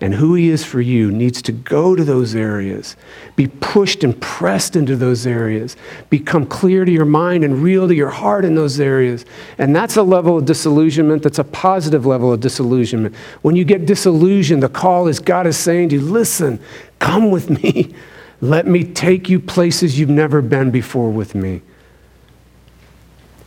and 0.00 0.14
who 0.14 0.34
He 0.34 0.50
is 0.50 0.62
for 0.62 0.80
you 0.80 1.10
needs 1.10 1.40
to 1.42 1.52
go 1.52 1.96
to 1.96 2.04
those 2.04 2.34
areas, 2.34 2.96
be 3.34 3.46
pushed 3.46 4.04
and 4.04 4.20
pressed 4.20 4.76
into 4.76 4.94
those 4.94 5.26
areas, 5.26 5.74
become 6.10 6.44
clear 6.44 6.84
to 6.84 6.92
your 6.92 7.06
mind 7.06 7.44
and 7.44 7.62
real 7.62 7.88
to 7.88 7.94
your 7.94 8.10
heart 8.10 8.44
in 8.44 8.54
those 8.54 8.78
areas. 8.78 9.24
And 9.56 9.74
that's 9.74 9.96
a 9.96 10.02
level 10.02 10.36
of 10.36 10.44
disillusionment 10.44 11.22
that's 11.22 11.38
a 11.38 11.44
positive 11.44 12.04
level 12.04 12.30
of 12.32 12.40
disillusionment. 12.40 13.14
When 13.40 13.56
you 13.56 13.64
get 13.64 13.86
disillusioned, 13.86 14.62
the 14.62 14.68
call 14.68 15.08
is 15.08 15.18
God 15.18 15.46
is 15.46 15.56
saying 15.56 15.88
to 15.90 15.96
you, 15.96 16.02
listen, 16.02 16.60
come 16.98 17.30
with 17.30 17.48
me. 17.48 17.94
Let 18.42 18.66
me 18.66 18.84
take 18.84 19.30
you 19.30 19.40
places 19.40 19.98
you've 19.98 20.10
never 20.10 20.42
been 20.42 20.70
before 20.70 21.10
with 21.10 21.34
me. 21.34 21.62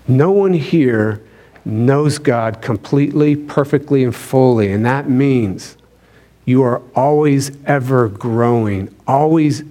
No 0.07 0.31
one 0.31 0.53
here 0.53 1.21
knows 1.63 2.17
God 2.17 2.63
completely, 2.63 3.35
perfectly, 3.35 4.03
and 4.03 4.15
fully, 4.15 4.71
and 4.71 4.83
that 4.83 5.07
means 5.07 5.77
you 6.49 6.63
are 6.63 6.81
always 6.95 7.51
ever 7.67 8.09
growing. 8.09 8.93
Always, 9.05 9.63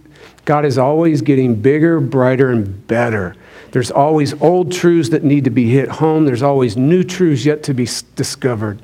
God 0.45 0.65
is 0.65 0.79
always 0.79 1.23
getting 1.23 1.57
bigger, 1.57 1.99
brighter, 1.99 2.51
and 2.51 2.87
better. 2.87 3.35
There's 3.73 3.91
always 3.91 4.41
old 4.41 4.71
truths 4.71 5.09
that 5.09 5.25
need 5.25 5.43
to 5.43 5.51
be 5.51 5.71
hit 5.71 5.89
home. 5.89 6.25
There's 6.25 6.43
always 6.43 6.77
new 6.77 7.03
truths 7.03 7.45
yet 7.45 7.65
to 7.65 7.75
be 7.75 7.89
discovered. 8.15 8.81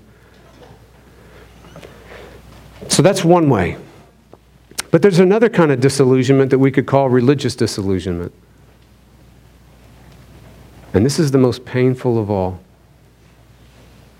So 2.88 3.00
that's 3.00 3.24
one 3.24 3.48
way. 3.48 3.76
But 4.90 5.00
there's 5.00 5.20
another 5.20 5.48
kind 5.48 5.70
of 5.70 5.78
disillusionment 5.78 6.50
that 6.50 6.58
we 6.58 6.72
could 6.72 6.86
call 6.86 7.08
religious 7.08 7.54
disillusionment. 7.54 8.32
And 10.92 11.06
this 11.06 11.20
is 11.20 11.30
the 11.30 11.38
most 11.38 11.64
painful 11.64 12.18
of 12.18 12.28
all. 12.28 12.58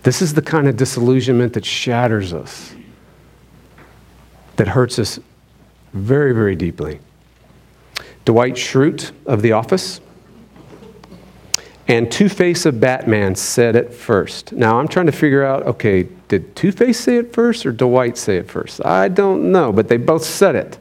This 0.05 0.23
is 0.23 0.35
the 0.35 0.43
kind 0.43 0.69
of 0.69 0.77
disillusionment 0.77 1.55
that 1.55 1.65
shatters 1.65 2.33
us 2.33 2.73
that 4.57 4.69
hurts 4.69 4.99
us 4.99 5.19
very, 5.93 6.33
very 6.33 6.57
deeply. 6.57 7.01
Dwight 8.25 8.55
Schrute 8.55 9.13
of 9.27 9.43
The 9.43 9.53
Office 9.53 10.01
and 11.87 12.11
Two 12.11 12.29
Face 12.29 12.65
of 12.65 12.81
Batman 12.81 13.35
said 13.35 13.77
it 13.77 13.93
first. 13.93 14.53
Now 14.53 14.79
I'm 14.79 14.89
trying 14.89 15.07
to 15.07 15.13
figure 15.13 15.45
out 15.45 15.65
okay, 15.65 16.09
did 16.29 16.57
Two 16.57 16.73
Face 16.73 16.99
say 16.99 17.19
it 17.19 17.33
first 17.33 17.67
or 17.67 17.73
Dwight 17.73 18.17
say 18.17 18.39
it 18.39 18.51
first? 18.51 18.85
I 18.85 19.09
don't 19.09 19.53
know, 19.53 19.73
but 19.73 19.89
they 19.89 19.99
both 19.99 20.25
said 20.25 20.57
it. 20.57 20.79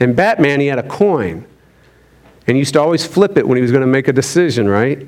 And 0.00 0.16
Batman, 0.16 0.60
he 0.60 0.66
had 0.66 0.78
a 0.78 0.88
coin 0.88 1.46
and 2.46 2.56
he 2.56 2.58
used 2.60 2.74
to 2.74 2.80
always 2.80 3.04
flip 3.06 3.36
it 3.36 3.46
when 3.46 3.56
he 3.56 3.62
was 3.62 3.70
going 3.70 3.82
to 3.82 3.88
make 3.88 4.08
a 4.08 4.12
decision, 4.12 4.68
right? 4.68 5.06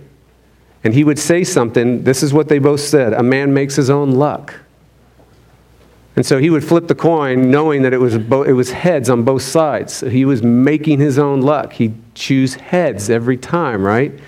And 0.85 0.95
he 0.95 1.05
would 1.05 1.19
say 1.19 1.45
something. 1.45 2.05
This 2.05 2.23
is 2.23 2.33
what 2.33 2.49
they 2.49 2.59
both 2.59 2.81
said 2.81 3.13
a 3.13 3.23
man 3.23 3.53
makes 3.53 3.77
his 3.77 3.91
own 3.91 4.13
luck. 4.13 4.55
And 6.19 6.27
so 6.27 6.39
he 6.39 6.51
would 6.51 6.65
flip 6.65 6.89
the 6.89 6.97
coin 6.97 7.49
knowing 7.49 7.83
that 7.83 7.93
it 7.93 8.01
was, 8.01 8.19
bo- 8.19 8.43
it 8.43 8.51
was 8.51 8.73
heads 8.73 9.09
on 9.09 9.23
both 9.23 9.43
sides. 9.43 9.95
So 9.95 10.09
he 10.09 10.25
was 10.25 10.43
making 10.43 10.99
his 10.99 11.17
own 11.17 11.43
luck. 11.43 11.75
He'd 11.75 11.95
choose 12.17 12.57
heads 12.57 13.09
every 13.09 13.37
time, 13.37 13.85
right? 13.85 14.19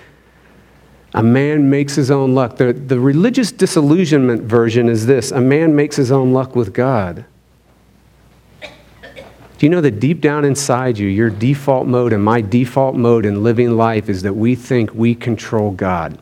A 1.15 1.23
man 1.25 1.69
makes 1.69 1.97
his 1.97 2.09
own 2.13 2.33
luck. 2.33 2.59
The, 2.59 2.73
the 2.73 3.01
religious 3.01 3.51
disillusionment 3.51 4.43
version 4.43 4.89
is 4.89 5.07
this 5.07 5.33
a 5.33 5.41
man 5.41 5.75
makes 5.75 5.97
his 5.97 6.13
own 6.13 6.33
luck 6.33 6.55
with 6.55 6.73
God. 6.73 7.25
Do 8.63 8.69
you 9.59 9.69
know 9.69 9.81
that 9.81 9.99
deep 9.99 10.21
down 10.21 10.45
inside 10.45 10.97
you, 10.97 11.09
your 11.09 11.29
default 11.29 11.89
mode 11.89 12.13
and 12.13 12.23
my 12.23 12.41
default 12.41 12.95
mode 12.95 13.27
in 13.27 13.43
living 13.43 13.77
life 13.77 14.09
is 14.09 14.23
that 14.23 14.35
we 14.35 14.55
think 14.55 14.95
we 14.95 15.17
control 15.17 15.73
God? 15.73 16.21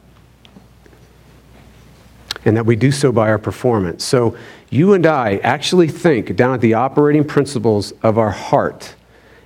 and 2.44 2.56
that 2.56 2.64
we 2.64 2.76
do 2.76 2.90
so 2.90 3.12
by 3.12 3.28
our 3.28 3.38
performance. 3.38 4.04
So 4.04 4.36
you 4.70 4.92
and 4.92 5.06
I 5.06 5.36
actually 5.38 5.88
think 5.88 6.36
down 6.36 6.54
at 6.54 6.60
the 6.60 6.74
operating 6.74 7.24
principles 7.24 7.92
of 8.02 8.18
our 8.18 8.30
heart. 8.30 8.94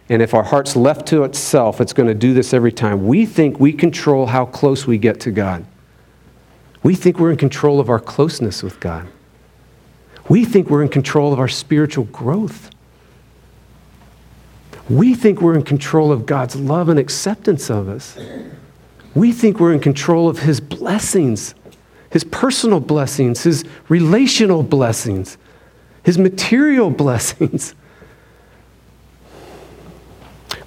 And 0.09 0.21
if 0.21 0.35
our 0.35 0.43
heart's 0.43 0.77
left 0.77 1.07
to 1.09 1.25
itself, 1.25 1.81
it's 1.81 1.93
going 1.93 2.09
to 2.09 2.15
do 2.15 2.35
this 2.35 2.53
every 2.53 2.73
time. 2.73 3.07
We 3.07 3.25
think 3.25 3.61
we 3.61 3.73
control 3.73 4.27
how 4.27 4.47
close 4.47 4.87
we 4.87 4.99
get 4.99 5.21
to 5.21 5.31
God. 5.31 5.65
We 6.83 6.95
think 6.95 7.19
we're 7.19 7.31
in 7.31 7.37
control 7.37 7.79
of 7.79 7.89
our 7.89 8.01
closeness 8.01 8.63
with 8.63 8.81
God. 8.81 9.07
We 10.29 10.45
think 10.45 10.69
we're 10.69 10.83
in 10.83 10.89
control 10.89 11.33
of 11.33 11.39
our 11.39 11.49
spiritual 11.49 12.05
growth. 12.05 12.71
We 14.89 15.15
think 15.15 15.41
we're 15.41 15.55
in 15.55 15.63
control 15.63 16.11
of 16.11 16.27
God's 16.27 16.57
love 16.57 16.89
and 16.89 16.99
acceptance 16.99 17.71
of 17.71 17.89
us. 17.89 18.19
We 19.15 19.33
think 19.33 19.61
we're 19.61 19.73
in 19.73 19.81
control 19.81 20.29
of 20.29 20.41
His 20.41 20.61
blessings, 20.61 21.55
His 22.13 22.25
personal 22.25 22.79
blessings, 22.79 23.45
His 23.45 23.65
relational 23.89 24.63
blessings, 24.63 25.39
His 26.03 26.19
material 26.19 26.91
blessings. 27.05 27.75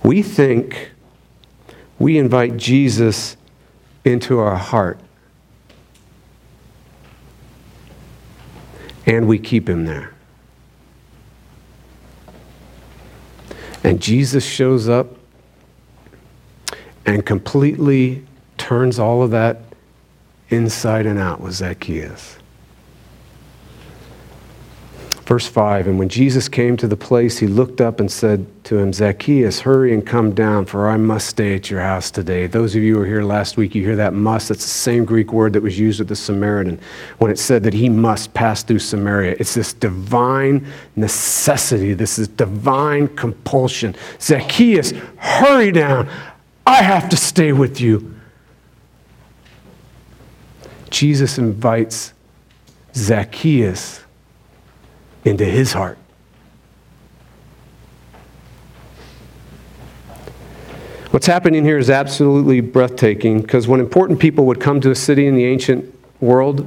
We 0.03 0.23
think 0.23 0.91
we 1.99 2.17
invite 2.17 2.57
Jesus 2.57 3.37
into 4.03 4.39
our 4.39 4.55
heart 4.55 4.99
and 9.05 9.27
we 9.27 9.37
keep 9.37 9.69
Him 9.69 9.85
there. 9.85 10.11
And 13.83 14.01
Jesus 14.01 14.43
shows 14.43 14.89
up 14.89 15.15
and 17.05 17.23
completely 17.23 18.25
turns 18.57 18.97
all 18.97 19.21
of 19.21 19.29
that 19.29 19.61
inside 20.49 21.05
and 21.05 21.19
out 21.19 21.41
with 21.41 21.53
Zacchaeus. 21.53 22.37
Verse 25.25 25.47
5 25.47 25.87
And 25.87 25.97
when 25.97 26.09
Jesus 26.09 26.47
came 26.47 26.77
to 26.77 26.87
the 26.87 26.95
place, 26.95 27.39
he 27.39 27.47
looked 27.47 27.81
up 27.81 27.99
and 27.99 28.11
said 28.11 28.45
to 28.65 28.77
him, 28.77 28.93
Zacchaeus, 28.93 29.59
hurry 29.61 29.93
and 29.93 30.05
come 30.05 30.33
down, 30.33 30.65
for 30.65 30.87
I 30.87 30.97
must 30.97 31.27
stay 31.27 31.55
at 31.55 31.69
your 31.69 31.81
house 31.81 32.11
today. 32.11 32.45
Those 32.45 32.75
of 32.75 32.83
you 32.83 32.93
who 32.93 32.99
were 32.99 33.05
here 33.05 33.23
last 33.23 33.57
week, 33.57 33.73
you 33.73 33.83
hear 33.83 33.95
that 33.95 34.13
must. 34.13 34.49
That's 34.49 34.63
the 34.63 34.69
same 34.69 35.03
Greek 35.03 35.33
word 35.33 35.53
that 35.53 35.63
was 35.63 35.79
used 35.79 35.99
with 35.99 36.09
the 36.09 36.15
Samaritan 36.15 36.79
when 37.17 37.31
it 37.31 37.39
said 37.39 37.63
that 37.63 37.73
he 37.73 37.89
must 37.89 38.33
pass 38.35 38.61
through 38.61 38.79
Samaria. 38.79 39.35
It's 39.39 39.55
this 39.55 39.73
divine 39.73 40.67
necessity, 40.95 41.93
this 41.93 42.19
is 42.19 42.27
divine 42.27 43.07
compulsion. 43.15 43.95
Zacchaeus, 44.21 44.91
hurry 45.17 45.71
down. 45.71 46.07
I 46.67 46.83
have 46.83 47.09
to 47.09 47.17
stay 47.17 47.51
with 47.51 47.81
you. 47.81 48.14
Jesus 50.95 51.37
invites 51.37 52.13
Zacchaeus 52.95 54.05
into 55.25 55.43
his 55.43 55.73
heart. 55.73 55.97
What's 61.11 61.25
happening 61.25 61.65
here 61.65 61.77
is 61.77 61.89
absolutely 61.89 62.61
breathtaking 62.61 63.41
because 63.41 63.67
when 63.67 63.81
important 63.81 64.21
people 64.21 64.45
would 64.45 64.61
come 64.61 64.79
to 64.79 64.91
a 64.91 64.95
city 64.95 65.27
in 65.27 65.35
the 65.35 65.43
ancient 65.43 65.93
world, 66.21 66.65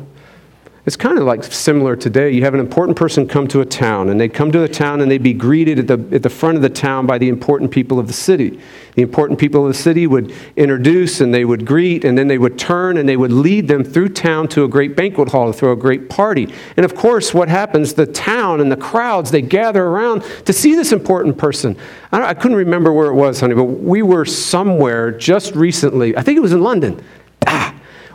it's 0.89 0.97
kind 0.97 1.19
of 1.19 1.25
like 1.25 1.45
similar 1.45 1.97
today. 1.97 2.31
You 2.31 2.45
have 2.45 2.55
an 2.55 2.61
important 2.61 2.97
person 2.97 3.29
come 3.29 3.47
to 3.49 3.61
a 3.61 3.67
town, 3.67 4.09
and 4.09 4.19
they'd 4.19 4.33
come 4.33 4.51
to 4.53 4.59
the 4.59 4.69
town 4.71 5.03
and 5.03 5.11
they'd 5.11 5.23
be 5.23 5.35
greeted 5.35 5.79
at 5.81 5.87
the, 5.87 6.17
at 6.17 6.23
the 6.23 6.31
front 6.31 6.57
of 6.57 6.63
the 6.63 6.71
town 6.71 7.05
by 7.05 7.19
the 7.19 7.29
important 7.29 7.71
people 7.71 7.99
of 7.99 8.07
the 8.07 8.15
city. 8.15 8.59
The 8.95 9.03
important 9.03 9.39
people 9.39 9.67
of 9.67 9.69
the 9.71 9.79
city 9.79 10.07
would 10.07 10.33
introduce 10.57 11.21
and 11.21 11.35
they 11.35 11.45
would 11.45 11.67
greet, 11.67 12.07
and 12.07 12.17
then 12.17 12.27
they 12.27 12.39
would 12.39 12.59
turn 12.59 12.97
and 12.97 13.07
they 13.07 13.19
would 13.19 13.33
lead 13.33 13.69
them 13.69 13.85
through 13.85 14.09
town 14.09 14.49
to 14.49 14.65
a 14.65 14.69
great 14.69 14.97
banquet 14.97 15.29
hall 15.29 15.53
to 15.53 15.53
throw 15.53 15.73
a 15.73 15.77
great 15.77 16.09
party. 16.09 16.49
And 16.79 16.87
of 16.87 16.95
course, 16.95 17.35
what 17.35 17.51
happens? 17.51 17.93
The 17.93 18.07
town 18.07 18.63
and 18.63 18.73
the 18.73 18.77
crowds, 18.79 19.31
they 19.31 19.43
gather 19.43 19.85
around 19.85 20.23
to 20.47 20.55
see 20.55 20.75
this 20.75 20.91
important 20.91 21.37
person. 21.37 21.77
I, 22.13 22.31
I 22.31 22.33
couldn't 22.33 22.57
remember 22.57 22.95
where 22.95 23.09
it 23.09 23.15
was, 23.15 23.41
honey, 23.41 23.55
but 23.55 23.65
we 23.65 24.01
were 24.01 24.25
somewhere 24.25 25.11
just 25.11 25.55
recently. 25.55 26.17
I 26.17 26.23
think 26.23 26.39
it 26.39 26.41
was 26.41 26.55
in 26.55 26.63
London. 26.63 27.05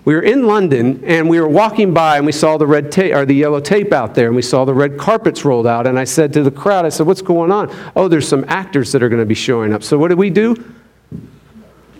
We 0.05 0.15
were 0.15 0.21
in 0.21 0.45
London 0.47 1.01
and 1.05 1.29
we 1.29 1.39
were 1.39 1.47
walking 1.47 1.93
by 1.93 2.17
and 2.17 2.25
we 2.25 2.33
saw 2.33 2.57
the 2.57 2.67
red 2.67 2.91
tape 2.91 3.15
or 3.15 3.25
the 3.25 3.35
yellow 3.35 3.61
tape 3.61 3.93
out 3.93 4.15
there 4.15 4.27
and 4.27 4.35
we 4.35 4.41
saw 4.41 4.65
the 4.65 4.73
red 4.73 4.97
carpets 4.97 5.45
rolled 5.45 5.65
out 5.65 5.87
and 5.87 5.97
I 5.97 6.03
said 6.03 6.33
to 6.33 6.43
the 6.43 6.51
crowd, 6.51 6.85
I 6.85 6.89
said, 6.89 7.07
"What's 7.07 7.21
going 7.21 7.51
on?" 7.51 7.73
"Oh, 7.95 8.07
there's 8.07 8.27
some 8.27 8.43
actors 8.47 8.91
that 8.91 9.01
are 9.01 9.09
going 9.09 9.21
to 9.21 9.25
be 9.25 9.33
showing 9.33 9.73
up." 9.73 9.81
So 9.81 9.97
what 9.97 10.09
did 10.09 10.17
we 10.17 10.29
do? 10.29 10.55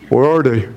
Where 0.10 0.26
are 0.26 0.44
they? 0.44 0.70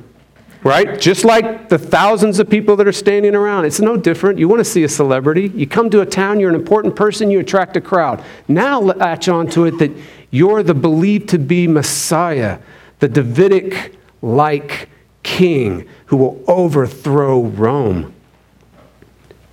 Right? 0.63 1.01
Just 1.01 1.25
like 1.25 1.69
the 1.69 1.79
thousands 1.79 2.39
of 2.39 2.49
people 2.49 2.77
that 2.77 2.89
are 2.89 2.93
standing 2.93 3.35
around. 3.35 3.67
It's 3.67 3.81
no 3.81 3.97
different. 3.97 4.39
You 4.39 4.49
want 4.49 4.61
to 4.61 4.65
see 4.65 4.83
a 4.85 4.89
celebrity. 4.89 5.53
You 5.55 5.67
come 5.67 5.91
to 5.91 6.01
a 6.01 6.07
town, 6.07 6.41
you're 6.41 6.49
an 6.49 6.57
important 6.57 6.97
person, 6.97 7.31
you 7.31 7.41
attract 7.41 7.77
a 7.77 7.81
crowd. 7.81 8.25
Now 8.49 8.81
latch 8.81 9.29
on 9.29 9.49
to 9.49 9.65
it 9.67 9.79
that 9.79 9.93
you're 10.31 10.63
the 10.63 10.75
believed 10.75 11.29
to 11.31 11.39
be 11.39 11.69
Messiah, 11.69 12.59
the 13.01 13.09
Davidic 13.09 13.97
like 14.23 14.89
king 15.27 15.87
who 16.07 16.17
will 16.17 16.43
overthrow 16.47 17.43
Rome. 17.43 18.15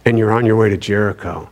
And 0.05 0.19
you're 0.19 0.31
on 0.31 0.45
your 0.45 0.55
way 0.55 0.69
to 0.69 0.77
Jericho. 0.77 1.49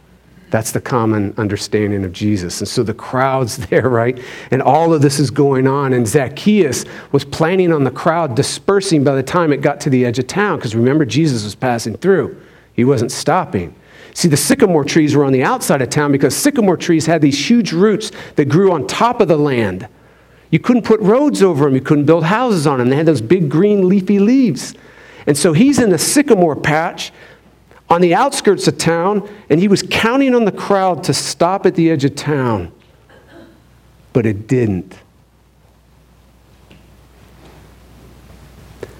That's 0.51 0.71
the 0.71 0.81
common 0.81 1.33
understanding 1.37 2.05
of 2.05 2.11
Jesus. 2.11 2.59
And 2.59 2.67
so 2.67 2.83
the 2.83 2.93
crowd's 2.93 3.57
there, 3.67 3.89
right? 3.89 4.21
And 4.51 4.61
all 4.61 4.93
of 4.93 5.01
this 5.01 5.19
is 5.19 5.31
going 5.31 5.65
on. 5.65 5.91
And 5.93 6.07
Zacchaeus 6.07 6.85
was 7.11 7.25
planning 7.25 7.73
on 7.73 7.83
the 7.83 7.91
crowd 7.91 8.35
dispersing 8.35 9.03
by 9.03 9.15
the 9.15 9.23
time 9.23 9.51
it 9.51 9.61
got 9.61 9.81
to 9.81 9.89
the 9.89 10.05
edge 10.05 10.19
of 10.19 10.27
town. 10.27 10.57
Because 10.57 10.75
remember, 10.75 11.03
Jesus 11.03 11.43
was 11.43 11.55
passing 11.55 11.97
through, 11.97 12.39
he 12.73 12.85
wasn't 12.85 13.11
stopping. 13.11 13.75
See, 14.13 14.27
the 14.27 14.37
sycamore 14.37 14.83
trees 14.83 15.15
were 15.15 15.23
on 15.23 15.31
the 15.31 15.43
outside 15.43 15.81
of 15.81 15.89
town 15.89 16.11
because 16.11 16.35
sycamore 16.35 16.77
trees 16.77 17.05
had 17.05 17.21
these 17.21 17.49
huge 17.49 17.71
roots 17.71 18.11
that 18.35 18.49
grew 18.49 18.71
on 18.71 18.85
top 18.85 19.21
of 19.21 19.29
the 19.29 19.37
land. 19.37 19.87
You 20.51 20.59
couldn't 20.59 20.83
put 20.83 20.99
roads 20.99 21.41
over 21.41 21.65
them, 21.65 21.75
you 21.75 21.81
couldn't 21.81 22.05
build 22.05 22.25
houses 22.25 22.67
on 22.67 22.79
them. 22.79 22.89
They 22.89 22.97
had 22.97 23.05
those 23.05 23.21
big 23.21 23.49
green 23.49 23.87
leafy 23.87 24.19
leaves. 24.19 24.75
And 25.25 25.37
so 25.37 25.53
he's 25.53 25.79
in 25.79 25.89
the 25.89 25.97
sycamore 25.97 26.55
patch 26.55 27.11
on 27.89 28.01
the 28.01 28.13
outskirts 28.13 28.67
of 28.67 28.77
town, 28.77 29.27
and 29.49 29.59
he 29.59 29.67
was 29.67 29.83
counting 29.89 30.35
on 30.35 30.45
the 30.45 30.51
crowd 30.51 31.03
to 31.05 31.13
stop 31.13 31.65
at 31.65 31.75
the 31.75 31.89
edge 31.89 32.05
of 32.05 32.15
town. 32.15 32.71
But 34.13 34.25
it 34.25 34.47
didn't. 34.47 34.97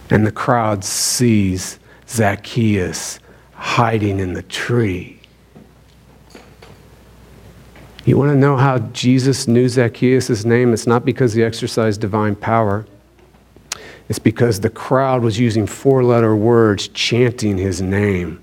And 0.09 0.27
the 0.27 0.31
crowd 0.31 0.83
sees 0.83 1.79
Zacchaeus 2.07 3.19
hiding 3.53 4.19
in 4.19 4.33
the 4.33 4.43
tree. 4.43 5.20
You 8.05 8.17
want 8.17 8.31
to 8.31 8.35
know 8.35 8.57
how 8.57 8.79
Jesus 8.79 9.47
knew 9.47 9.69
Zacchaeus' 9.69 10.43
name? 10.43 10.73
It's 10.73 10.87
not 10.87 11.05
because 11.05 11.33
he 11.33 11.43
exercised 11.43 12.01
divine 12.01 12.35
power. 12.35 12.85
It's 14.09 14.19
because 14.19 14.59
the 14.59 14.69
crowd 14.69 15.21
was 15.21 15.39
using 15.39 15.67
four 15.67 16.03
letter 16.03 16.35
words 16.35 16.87
chanting 16.87 17.57
his 17.57 17.81
name. 17.81 18.41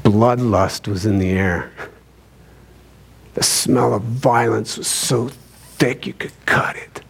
Bloodlust 0.00 0.88
was 0.88 1.06
in 1.06 1.18
the 1.18 1.30
air. 1.30 1.70
The 3.34 3.42
smell 3.42 3.94
of 3.94 4.02
violence 4.02 4.76
was 4.76 4.88
so 4.88 5.28
thick 5.28 6.06
you 6.06 6.12
could 6.12 6.32
cut 6.44 6.76
it. 6.76 7.00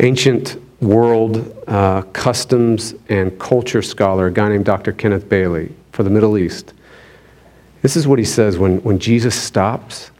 Ancient 0.00 0.56
world 0.80 1.64
uh, 1.66 2.02
customs 2.12 2.94
and 3.08 3.38
culture 3.38 3.82
scholar, 3.82 4.26
a 4.26 4.32
guy 4.32 4.48
named 4.48 4.64
Dr. 4.64 4.92
Kenneth 4.92 5.28
Bailey 5.28 5.72
for 5.92 6.02
the 6.02 6.10
Middle 6.10 6.38
East. 6.38 6.72
This 7.82 7.96
is 7.96 8.06
what 8.06 8.18
he 8.18 8.24
says 8.24 8.58
when, 8.58 8.78
when 8.82 8.98
Jesus 8.98 9.34
stops 9.34 10.10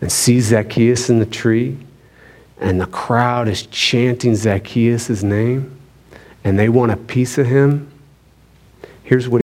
and 0.00 0.10
sees 0.10 0.46
Zacchaeus 0.46 1.10
in 1.10 1.18
the 1.18 1.26
tree, 1.26 1.76
and 2.58 2.80
the 2.80 2.86
crowd 2.86 3.48
is 3.48 3.66
chanting 3.66 4.34
Zacchaeus' 4.34 5.22
name, 5.22 5.78
and 6.44 6.58
they 6.58 6.68
want 6.68 6.92
a 6.92 6.96
piece 6.96 7.38
of 7.38 7.46
him. 7.46 7.90
Here's 9.02 9.28
what 9.28 9.34